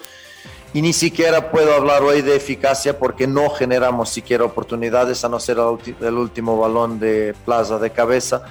y 0.73 0.81
ni 0.81 0.93
siquiera 0.93 1.51
puedo 1.51 1.75
hablar 1.75 2.05
hoy 2.05 2.23
de 2.23 2.37
eficacia 2.37 2.97
porque 2.97 3.27
no 3.27 3.51
generamos 3.51 4.09
siquiera 4.09 4.45
oportunidades 4.45 5.25
a 5.25 5.29
no 5.29 5.41
ser 5.41 5.57
el 5.59 6.15
último 6.15 6.57
balón 6.57 7.01
de 7.01 7.35
plaza 7.45 7.81
de 7.81 7.91
cabeza. 7.91 8.45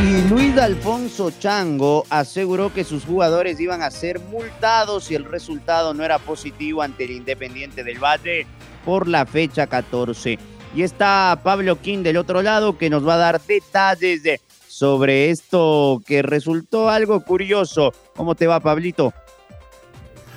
Y 0.00 0.28
Luis 0.28 0.56
Alfonso 0.56 1.32
Chango 1.40 2.04
aseguró 2.08 2.72
que 2.72 2.84
sus 2.84 3.04
jugadores 3.04 3.58
iban 3.58 3.82
a 3.82 3.90
ser 3.90 4.20
multados 4.20 5.04
si 5.04 5.16
el 5.16 5.24
resultado 5.24 5.92
no 5.92 6.04
era 6.04 6.20
positivo 6.20 6.82
ante 6.82 7.04
el 7.04 7.10
Independiente 7.10 7.82
del 7.82 7.98
Valle 7.98 8.46
por 8.84 9.08
la 9.08 9.26
fecha 9.26 9.66
14. 9.66 10.38
Y 10.76 10.82
está 10.82 11.40
Pablo 11.42 11.80
King 11.80 12.04
del 12.04 12.16
otro 12.16 12.42
lado 12.42 12.78
que 12.78 12.90
nos 12.90 13.06
va 13.06 13.14
a 13.14 13.18
dar 13.18 13.40
detalles 13.40 14.22
de, 14.22 14.40
sobre 14.68 15.30
esto 15.30 16.00
que 16.06 16.22
resultó 16.22 16.88
algo 16.88 17.24
curioso. 17.24 17.92
¿Cómo 18.14 18.36
te 18.36 18.46
va, 18.46 18.60
Pablito? 18.60 19.12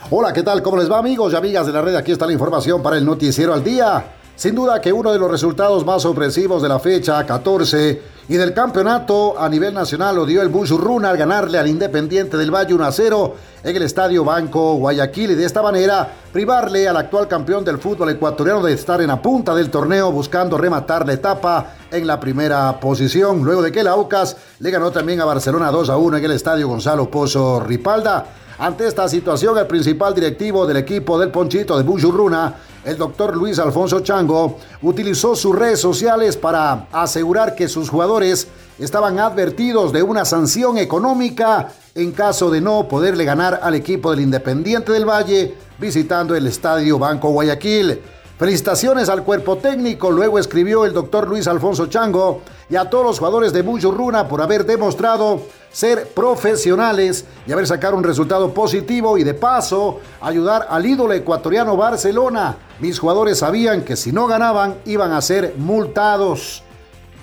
Hola, 0.10 0.34
¿qué 0.34 0.42
tal? 0.42 0.64
¿Cómo 0.64 0.78
les 0.78 0.92
va, 0.92 0.98
amigos 0.98 1.34
y 1.34 1.36
amigas 1.36 1.68
de 1.68 1.74
la 1.74 1.84
red? 1.84 1.96
Aquí 1.96 2.12
está 2.12 2.26
la 2.26 2.34
información 2.34 2.82
para 2.82 2.98
el 2.98 3.06
Noticiero 3.06 3.54
al 3.54 3.64
Día. 3.64 4.21
Sin 4.36 4.56
duda 4.56 4.82
que 4.82 4.92
uno 4.92 5.12
de 5.12 5.20
los 5.20 5.30
resultados 5.30 5.86
más 5.86 6.02
sorpresivos 6.02 6.62
de 6.62 6.70
la 6.70 6.80
fecha 6.80 7.24
14 7.26 8.02
y 8.30 8.36
del 8.36 8.54
campeonato 8.54 9.38
a 9.38 9.50
nivel 9.50 9.74
nacional 9.74 10.16
lo 10.16 10.26
dio 10.26 10.42
el 10.42 10.52
Runa 10.52 11.10
al 11.10 11.18
ganarle 11.18 11.60
al 11.60 11.68
Independiente 11.68 12.38
del 12.38 12.50
Valle 12.50 12.74
1 12.74 12.86
a 12.86 12.92
0 12.92 13.36
en 13.64 13.76
el 13.76 13.84
Estadio 13.84 14.24
Banco 14.24 14.76
Guayaquil 14.76 15.32
y 15.32 15.36
de 15.36 15.46
esta 15.46 15.62
manera 15.62 16.08
privarle 16.32 16.88
al 16.88 16.98
actual 16.98 17.28
campeón 17.28 17.66
del 17.66 17.78
fútbol 17.78 18.10
ecuatoriano 18.10 18.64
de 18.64 18.74
estar 18.74 19.02
en 19.02 19.08
la 19.08 19.22
punta 19.22 19.54
del 19.54 19.70
torneo 19.70 20.12
buscando 20.12 20.58
rematar 20.58 21.06
la 21.06 21.14
etapa 21.14 21.74
en 21.92 22.08
la 22.08 22.20
primera 22.20 22.80
posición, 22.80 23.44
luego 23.44 23.62
de 23.62 23.72
que 23.72 23.84
la 23.84 23.96
UCAS 23.96 24.38
le 24.60 24.72
ganó 24.72 24.92
también 24.92 25.20
a 25.20 25.26
Barcelona 25.26 25.70
2 25.70 25.90
a 25.90 25.98
1 25.98 26.18
en 26.18 26.26
el 26.26 26.32
Estadio 26.32 26.68
Gonzalo 26.68 27.12
Pozo 27.12 27.60
Ripalda. 27.60 28.26
Ante 28.58 28.88
esta 28.88 29.10
situación, 29.10 29.58
el 29.58 29.68
principal 29.68 30.14
directivo 30.14 30.66
del 30.68 30.78
equipo 30.78 31.20
del 31.20 31.32
Ponchito 31.32 31.78
de 31.78 31.84
Runa 31.84 32.54
el 32.84 32.98
doctor 32.98 33.36
Luis 33.36 33.60
Alfonso 33.60 34.00
Chango 34.00 34.58
utilizó 34.82 35.36
sus 35.36 35.56
redes 35.56 35.80
sociales 35.80 36.36
para 36.36 36.88
asegurar 36.92 37.56
que 37.56 37.68
sus 37.68 37.90
jugadores 37.90 38.48
estaban 38.80 39.20
advertidos 39.20 39.94
de 39.94 40.02
una 40.02 40.26
sanción 40.26 40.78
económica 40.78 41.72
en 41.94 42.12
caso 42.12 42.50
de 42.50 42.62
no 42.62 42.88
poderle 42.88 43.26
ganar 43.26 43.60
al 43.62 43.76
equipo 43.76 44.10
del 44.12 44.22
Independiente 44.22 44.92
del 44.92 45.08
Valle 45.08 45.56
visitando 45.78 46.36
el 46.36 46.48
Estadio 46.48 46.98
Banco 46.98 47.30
Guayaquil. 47.30 48.02
Felicitaciones 48.42 49.08
al 49.08 49.24
cuerpo 49.24 49.58
técnico, 49.58 50.10
luego 50.10 50.40
escribió 50.40 50.84
el 50.86 50.94
doctor 50.94 51.28
Luis 51.28 51.48
Alfonso 51.48 51.86
Chango 51.86 52.42
y 52.72 52.76
a 52.76 52.90
todos 52.90 53.06
los 53.06 53.20
jugadores 53.20 53.54
de 53.54 53.62
Runa 53.62 54.28
por 54.28 54.42
haber 54.42 54.66
demostrado 54.66 55.44
ser 55.72 56.08
profesionales 56.08 57.24
y 57.46 57.52
haber 57.52 57.68
sacado 57.68 57.96
un 57.96 58.04
resultado 58.04 58.52
positivo 58.52 59.20
y 59.20 59.24
de 59.24 59.36
paso 59.36 60.00
ayudar 60.22 60.66
al 60.72 60.84
ídolo 60.88 61.14
ecuatoriano 61.14 61.78
Barcelona. 61.78 62.58
Mis 62.80 62.98
jugadores 62.98 63.38
sabían 63.38 63.84
que 63.84 63.96
si 63.96 64.12
no 64.12 64.26
ganaban 64.26 64.78
iban 64.86 65.12
a 65.12 65.22
ser 65.22 65.54
multados. 65.60 66.64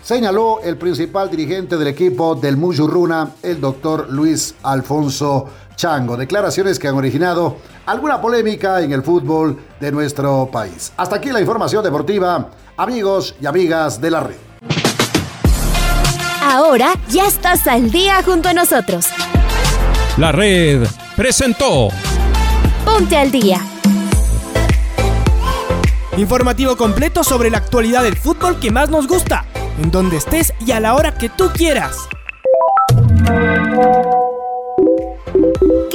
Señaló 0.05 0.61
el 0.63 0.77
principal 0.79 1.29
dirigente 1.29 1.77
del 1.77 1.89
equipo 1.89 2.37
del 2.37 2.57
Runa, 2.57 3.33
el 3.43 3.61
doctor 3.61 4.09
Luis 4.09 4.55
Alfonso 4.63 5.49
Chango. 5.79 6.17
Declaraciones 6.17 6.79
que 6.79 6.89
han 6.89 6.97
originado 6.97 7.57
alguna 7.87 8.21
polémica 8.21 8.83
en 8.83 8.93
el 8.93 9.03
fútbol 9.03 9.59
de 9.81 9.93
nuestro 9.93 10.51
país. 10.53 10.93
Hasta 10.97 11.17
aquí 11.17 11.31
la 11.31 11.41
información 11.41 11.83
deportiva, 11.83 12.51
amigos 12.77 13.37
y 13.41 13.47
amigas 13.47 14.01
de 14.01 14.11
la 14.11 14.21
red. 14.21 14.37
Ahora 16.43 16.95
ya 17.09 17.27
estás 17.27 17.67
al 17.67 17.91
día 17.91 18.23
junto 18.25 18.49
a 18.49 18.53
nosotros. 18.53 19.07
La 20.17 20.33
red 20.33 20.87
presentó. 21.17 21.89
Ponte 22.85 23.17
al 23.17 23.31
día. 23.31 23.61
Informativo 26.17 26.77
completo 26.77 27.23
sobre 27.23 27.51
la 27.51 27.59
actualidad 27.59 28.03
del 28.03 28.17
fútbol 28.17 28.59
que 28.59 28.73
más 28.73 28.91
nos 28.91 29.07
gusta, 29.07 29.45
en 29.81 29.93
donde 29.93 30.17
estés 30.17 30.53
y 30.67 30.73
a 30.73 30.81
la 30.81 30.95
hora 30.95 31.15
que 31.15 31.29
tú 31.29 31.51
quieras. 31.55 32.09